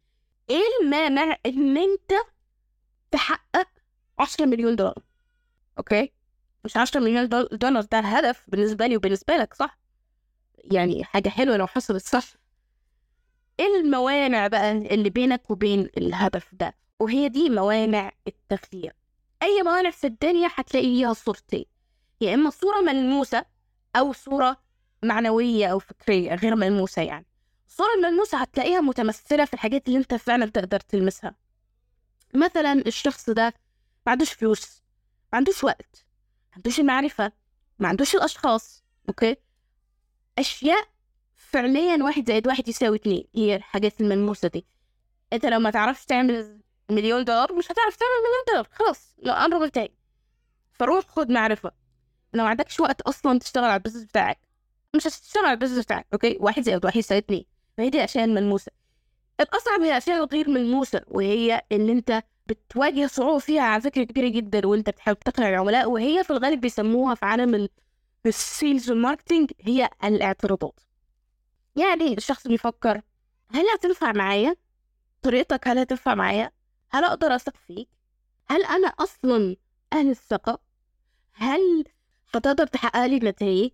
إيه 0.49 0.63
المانع 0.81 1.37
إن 1.45 1.77
أنت 1.77 2.11
تحقق 3.11 3.67
عشرة 4.19 4.45
مليون 4.45 4.75
دولار؟ 4.75 4.95
أوكي؟ 5.77 6.11
مش 6.65 6.77
عشرة 6.77 6.99
مليون 6.99 7.29
دولار 7.51 7.81
ده 7.81 7.99
هدف 7.99 8.43
بالنسبة 8.47 8.87
لي 8.87 8.97
وبالنسبة 8.97 9.37
لك 9.37 9.53
صح؟ 9.53 9.80
يعني 10.57 11.03
حاجة 11.03 11.29
حلوة 11.29 11.57
لو 11.57 11.67
حصلت 11.67 12.05
صح. 12.05 12.23
إيه 13.59 13.79
الموانع 13.79 14.47
بقى 14.47 14.71
اللي 14.71 15.09
بينك 15.09 15.51
وبين 15.51 15.89
الهدف 15.97 16.55
ده 16.55 16.75
وهي 16.99 17.29
دي 17.29 17.49
موانع 17.49 18.11
التغيير. 18.27 18.93
أي 19.43 19.63
موانع 19.63 19.89
في 19.91 20.07
الدنيا 20.07 20.49
هتلاقي 20.55 20.85
ليها 20.87 21.13
صورتين 21.13 21.65
يا 22.21 22.33
إما 22.33 22.49
صورة 22.49 22.81
ملموسة 22.81 23.45
أو 23.95 24.13
صورة 24.13 24.57
معنوية 25.03 25.67
أو 25.67 25.79
فكرية 25.79 26.35
غير 26.35 26.55
ملموسة 26.55 27.01
يعني. 27.01 27.25
الصورة 27.69 27.93
الملموسة 27.97 28.37
هتلاقيها 28.37 28.81
متمثلة 28.81 29.45
في 29.45 29.53
الحاجات 29.53 29.87
اللي 29.87 29.99
أنت 29.99 30.13
فعلا 30.13 30.45
تقدر 30.45 30.79
تلمسها. 30.79 31.35
مثلا 32.33 32.73
الشخص 32.73 33.29
ده 33.29 33.53
ما 34.05 34.11
عندوش 34.11 34.33
فلوس 34.33 34.81
ما 35.33 35.37
عندوش 35.37 35.63
وقت 35.63 36.05
ما 36.49 36.55
عندوش 36.55 36.79
المعرفة 36.79 37.31
ما 37.79 37.87
عندوش 37.87 38.15
الأشخاص 38.15 38.83
okay؟ 39.09 39.35
أشياء 40.39 40.87
فعليا 41.35 42.03
واحد 42.03 42.27
زائد 42.27 42.47
واحد 42.47 42.67
يساوي 42.67 42.97
اتنين. 42.97 43.27
هي 43.35 43.55
الحاجات 43.55 44.01
الملموسة 44.01 44.47
دي. 44.47 44.65
أنت 45.33 45.45
لو 45.45 45.59
ما 45.59 45.69
تعرفش 45.71 46.05
تعمل 46.05 46.59
مليون 46.91 47.23
دولار 47.23 47.53
مش 47.53 47.65
هتعرف 47.71 47.95
تعمل 47.95 48.11
مليون 48.23 48.43
دولار. 48.47 48.67
خلاص 48.71 49.15
لو 49.23 49.33
أمر 49.33 49.59
منتهي 49.59 49.89
فروح 50.71 51.05
خد 51.07 51.29
معرفة. 51.31 51.71
لو 52.33 52.43
ما 52.43 52.49
عندكش 52.49 52.79
وقت 52.79 53.01
أصلا 53.01 53.39
تشتغل 53.39 53.63
على 53.63 53.75
ال 53.75 53.78
business 53.78 54.03
بتاعك 54.03 54.39
مش 54.95 55.07
هتشتغل 55.07 55.45
على 55.45 55.53
ال 55.53 55.57
business 55.57 55.85
بتاعك 55.85 56.07
okay؟ 56.13 56.37
واحد 56.39 56.63
زائد 56.63 56.85
واحد 56.85 56.97
يساوي 56.97 57.19
اتنين. 57.19 57.45
فهي 57.77 57.89
دي 57.89 57.97
الأشياء 57.97 58.25
الملموسة. 58.25 58.71
الأصعب 59.41 59.81
هي 59.81 59.91
الأشياء 59.91 60.23
الغير 60.23 60.49
ملموسة 60.49 61.01
وهي 61.07 61.61
إن 61.71 61.89
أنت 61.89 62.23
بتواجه 62.47 63.07
صعوبة 63.07 63.39
فيها 63.39 63.61
على 63.61 63.81
فكرة 63.81 64.03
كبيرة 64.03 64.27
جدا 64.27 64.67
وأنت 64.67 64.89
بتحاول 64.89 65.15
تقنع 65.17 65.49
العملاء 65.49 65.89
وهي 65.89 66.23
في 66.23 66.29
الغالب 66.29 66.61
بيسموها 66.61 67.15
في 67.15 67.25
عالم 67.25 67.69
ال 68.25 68.36
sales 68.36 68.89
وال 68.89 69.01
marketing 69.01 69.51
هي 69.59 69.89
الاعتراضات 70.03 70.79
يعني 71.75 72.13
الشخص 72.17 72.47
بيفكر 72.47 73.01
هل 73.51 73.65
هتنفع 73.75 74.11
معايا؟ 74.11 74.55
طريقتك 75.21 75.67
هل 75.67 75.77
هتنفع 75.79 76.15
معايا؟ 76.15 76.51
هل 76.89 77.03
أقدر 77.03 77.35
أثق 77.35 77.55
فيك؟ 77.57 77.89
هل 78.49 78.63
أنا 78.63 78.87
أصلا 78.87 79.55
أهل 79.93 80.09
الثقة؟ 80.09 80.59
هل 81.33 81.83
هتقدر 82.35 82.67
تحقق 82.67 83.05
لي 83.05 83.19
نتائج؟ 83.19 83.71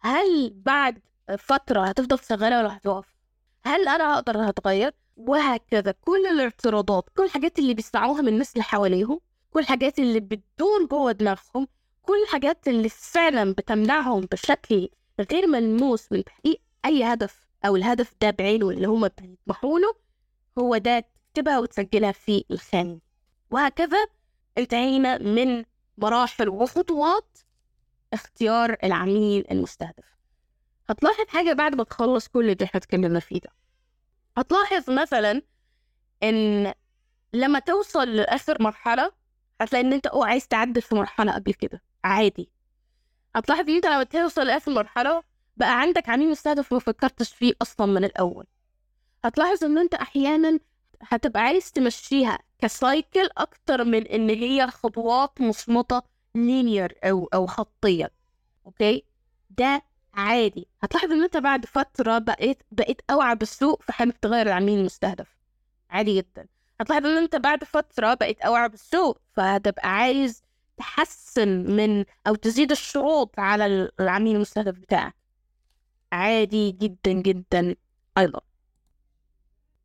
هل 0.00 0.50
بعد 0.56 1.02
فترة 1.38 1.84
هتفضل 1.86 2.18
شغالة 2.18 2.58
ولا 2.58 2.76
هتقف؟ 2.76 3.16
هل 3.64 3.88
أنا 3.88 4.14
هقدر 4.14 4.50
هتغير؟ 4.50 4.92
وهكذا 5.16 5.92
كل 6.00 6.26
الاعتراضات 6.26 7.08
كل 7.16 7.24
الحاجات 7.24 7.58
اللي 7.58 7.74
بيسمعوها 7.74 8.22
من 8.22 8.28
الناس 8.28 8.52
اللي 8.52 8.64
حواليهم 8.64 9.20
كل 9.50 9.60
الحاجات 9.60 9.98
اللي 9.98 10.20
بتدور 10.20 10.86
جوه 10.90 11.12
دماغهم 11.12 11.68
كل 12.06 12.22
الحاجات 12.22 12.68
اللي 12.68 12.88
فعلا 12.88 13.52
بتمنعهم 13.52 14.20
بشكل 14.32 14.88
غير 15.32 15.46
ملموس 15.46 16.12
من 16.12 16.24
تحقيق 16.24 16.60
أي 16.84 17.04
هدف 17.04 17.46
أو 17.66 17.76
الهدف 17.76 18.12
ده 18.20 18.30
بعينه 18.30 18.70
اللي 18.70 18.86
هم 18.88 19.08
بيطمحوا 19.08 19.78
له 19.78 19.94
هو 20.58 20.76
ده 20.76 21.00
تكتبها 21.34 21.58
وتسجلها 21.58 22.12
في 22.12 22.44
الخانة. 22.50 23.00
وهكذا 23.50 24.06
انتهينا 24.58 25.18
من 25.18 25.64
مراحل 25.98 26.48
وخطوات 26.48 27.38
اختيار 28.12 28.76
العميل 28.84 29.44
المستهدف. 29.50 30.16
هتلاحظ 30.90 31.26
حاجة 31.28 31.52
بعد 31.52 31.74
ما 31.74 31.84
تخلص 31.84 32.28
كل 32.28 32.50
اللي 32.50 32.64
إحنا 32.64 32.78
اتكلمنا 32.78 33.20
فيه 33.20 33.40
ده. 33.40 33.50
هتلاحظ 34.36 34.90
مثلا 34.90 35.42
إن 36.22 36.72
لما 37.32 37.58
توصل 37.58 38.08
لآخر 38.08 38.62
مرحلة 38.62 39.12
هتلاقي 39.60 39.84
إن 39.84 39.92
أنت 39.92 40.06
آه 40.06 40.24
عايز 40.24 40.48
تعدل 40.48 40.82
في 40.82 40.94
مرحلة 40.94 41.32
قبل 41.32 41.52
كده. 41.54 41.82
عادي. 42.06 42.48
هتلاحظ 43.36 43.68
إن 43.68 43.74
أنت 43.74 43.86
لما 43.86 44.02
توصل 44.04 44.46
لآخر 44.46 44.72
مرحلة 44.72 45.22
بقى 45.56 45.80
عندك 45.80 46.08
عميل 46.08 46.30
مستهدف 46.30 46.72
ما 46.72 46.78
فكرتش 46.78 47.32
فيه 47.34 47.52
أصلا 47.62 47.86
من 47.86 48.04
الأول. 48.04 48.46
هتلاحظ 49.24 49.64
إن 49.64 49.78
أنت 49.78 49.94
أحيانا 49.94 50.58
هتبقى 51.02 51.42
عايز 51.42 51.72
تمشيها 51.72 52.38
ك 52.58 52.70
cycle 52.70 53.28
أكتر 53.38 53.84
من 53.84 54.06
إن 54.06 54.30
هي 54.30 54.66
خطوات 54.66 55.40
مصمتة 55.40 56.02
linear 56.34 56.98
أو 57.04 57.28
أو 57.34 57.46
خطية. 57.46 58.10
okay؟ 58.66 59.04
ده 59.50 59.82
عادي. 60.14 60.68
هتلاحظ 60.82 61.12
إن 61.12 61.22
أنت 61.22 61.36
بعد 61.36 61.66
فترة 61.66 62.18
بقيت 62.18 62.62
بقيت 62.72 63.00
أوعى 63.10 63.36
بالسوق 63.36 63.82
فحابب 63.82 64.20
تغير 64.20 64.46
العميل 64.46 64.78
المستهدف. 64.78 65.36
عادي 65.90 66.16
جدا. 66.16 66.46
هتلاحظ 66.80 67.06
إن 67.06 67.16
أنت 67.16 67.36
بعد 67.36 67.64
فترة 67.64 68.14
بقيت 68.14 68.40
أوعى 68.40 68.68
بالسوق 68.68 69.18
فهتبقى 69.32 69.88
عايز 69.88 70.42
تحسن 70.76 71.48
من 71.76 72.04
أو 72.26 72.34
تزيد 72.34 72.70
الشروط 72.70 73.38
على 73.40 73.90
العميل 74.00 74.36
المستهدف 74.36 74.78
بتاعك. 74.78 75.14
عادي 76.12 76.72
جدا 76.72 77.12
جدا 77.12 77.76
أيضا. 78.18 78.40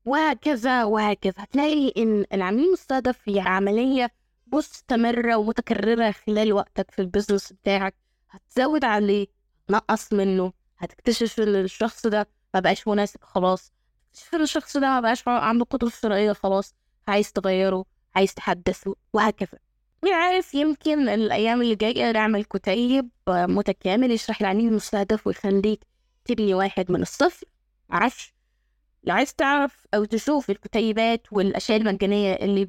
وهكذا 0.05 0.83
وهكذا. 0.83 1.33
هتلاقي 1.37 1.93
إن 1.97 2.25
العميل 2.33 2.65
المستهدف 2.67 3.29
هي 3.29 3.39
عملية 3.39 4.11
مستمرة 4.53 5.35
ومتكررة 5.35 6.11
خلال 6.11 6.53
وقتك 6.53 6.91
في 6.91 6.99
البزنس 7.01 7.53
بتاعك. 7.53 7.95
هتزود 8.29 8.85
عليه 8.85 9.27
نقص 9.69 10.13
منه 10.13 10.53
هتكتشف 10.77 11.39
إن 11.39 11.55
الشخص 11.55 12.07
ده 12.07 12.27
ما 12.53 12.59
بقاش 12.59 12.87
مناسب 12.87 13.23
خلاص. 13.23 13.71
تكتشف 14.13 14.35
إن 14.35 14.41
الشخص 14.41 14.77
ده 14.77 14.87
ما 14.87 14.99
بقاش 14.99 15.27
عنده 15.27 15.65
قدرة 15.65 15.89
شرائية 15.89 16.33
خلاص. 16.33 16.75
عايز 17.07 17.31
تغيره 17.33 17.85
عايز 18.15 18.33
تحدثه 18.33 18.95
وهكذا. 19.13 19.59
مين 20.03 20.13
عارف 20.13 20.53
يمكن 20.53 21.09
الأيام 21.09 21.61
اللي 21.61 21.75
جاية 21.75 22.11
نعمل 22.11 22.43
كتيب 22.43 23.09
متكامل 23.29 24.11
يشرح 24.11 24.41
العميل 24.41 24.67
المستهدف 24.67 25.27
ويخليك 25.27 25.79
تبني 26.25 26.53
واحد 26.53 26.91
من 26.91 27.01
الصفر. 27.01 27.45
معرفش 27.89 28.33
لو 29.03 29.15
عايز 29.15 29.33
تعرف 29.33 29.87
أو 29.93 30.05
تشوف 30.05 30.49
الكتيبات 30.49 31.27
والأشياء 31.33 31.77
المجانية 31.77 32.33
اللي 32.33 32.65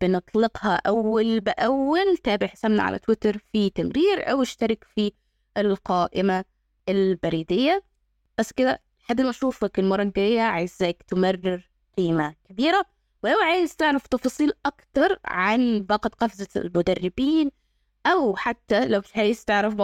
بنطلقها 0.00 0.80
أول 0.86 1.40
بأول 1.40 2.16
تابع 2.24 2.46
حسابنا 2.46 2.82
على 2.82 2.98
تويتر 2.98 3.38
في 3.52 3.70
تمرير 3.70 4.30
أو 4.30 4.42
اشترك 4.42 4.84
في 4.94 5.12
القائمة 5.56 6.44
البريدية. 6.88 7.84
بس 8.38 8.52
كده 8.52 8.82
لحد 9.00 9.20
ما 9.20 9.30
أشوفك 9.30 9.78
المرة 9.78 10.02
الجاية 10.02 10.40
عايزاك 10.40 11.02
تمرر 11.02 11.70
قيمة 11.98 12.34
كبيرة. 12.48 12.84
ولو 13.22 13.40
عايز 13.40 13.76
تعرف 13.76 14.06
تفاصيل 14.06 14.52
أكتر 14.66 15.18
عن 15.24 15.80
باقة 15.82 16.08
قفزة 16.08 16.48
المدربين 16.56 17.50
أو 18.06 18.36
حتى 18.36 18.88
لو 18.88 19.00
مش 19.00 19.16
عايز 19.16 19.44
تعرف 19.44 19.74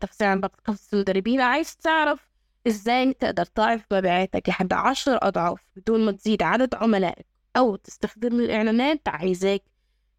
تفاصيل 0.00 0.26
عن 0.28 0.40
باقة 0.40 0.56
قفزة 0.64 0.88
المدربين 0.92 1.40
عايز 1.40 1.76
تعرف 1.76 2.28
إزاي 2.66 3.12
تقدر 3.14 3.44
تعرف 3.44 3.82
مبيعاتك 3.92 4.48
لحد 4.48 4.72
عشر 4.72 5.18
أضعاف 5.22 5.60
بدون 5.76 6.06
ما 6.06 6.12
تزيد 6.12 6.42
عدد 6.42 6.74
عملائك 6.74 7.26
أو 7.56 7.76
تستخدم 7.76 8.40
الإعلانات 8.40 9.08
عايزاك 9.08 9.62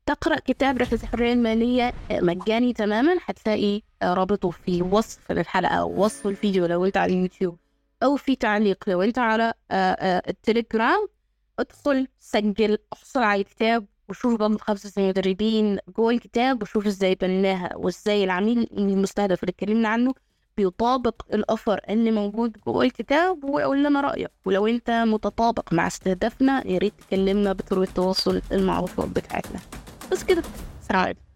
تقرأ 0.06 0.36
كتاب 0.40 0.78
رحلة 0.78 1.00
الحرية 1.04 1.34
المالية 1.34 1.94
مجاني 2.12 2.74
تماما 2.74 3.18
هتلاقي 3.26 3.82
رابطه 4.04 4.50
في 4.50 4.82
وصف 4.82 5.32
الحلقة 5.32 5.76
أو 5.76 6.04
وصف 6.06 6.28
الفيديو 6.28 6.66
لو 6.66 6.86
أنت 6.86 6.98
على 6.98 7.14
اليوتيوب 7.14 7.58
أو 8.04 8.16
في 8.16 8.36
تعليق 8.36 8.90
لو 8.90 9.02
أنت 9.02 9.20
على 9.20 9.54
التليجرام. 10.30 11.08
ادخل 11.60 12.08
سجل 12.20 12.78
احصل 12.94 13.20
على 13.24 13.42
الكتاب 13.42 13.86
وشوف 14.10 14.36
بقى 14.40 14.58
خمسة 14.60 15.02
المدربين 15.02 15.78
جوه 15.98 16.12
الكتاب 16.14 16.62
وشوف 16.62 16.88
إزاي 16.88 17.16
بناها 17.16 17.76
وازاي 17.76 18.24
العميل 18.24 18.68
المستهدف 18.78 19.44
اللي 19.44 19.50
اتكلمنا 19.52 19.90
عنه 19.90 20.14
بيطابق 20.58 21.22
الأفر 21.34 21.80
اللي 21.90 22.12
موجود 22.12 22.58
جوه 22.68 22.84
الكتاب 22.86 23.44
وقول 23.44 23.84
لنا 23.84 24.02
رأيك. 24.02 24.32
ولو 24.46 24.68
أنت 24.68 24.90
متطابق 24.92 25.74
مع 25.74 25.88
استهدافنا 25.88 26.68
يا 26.68 26.78
ريت 26.78 26.94
تكلمنا 27.08 27.54
بطرق 27.54 27.82
التواصل 27.82 28.42
المعروفة 28.52 29.06
بتاعتنا. 29.06 29.60
بس 30.12 30.24
كده. 30.24 30.44
سلام 30.82 31.27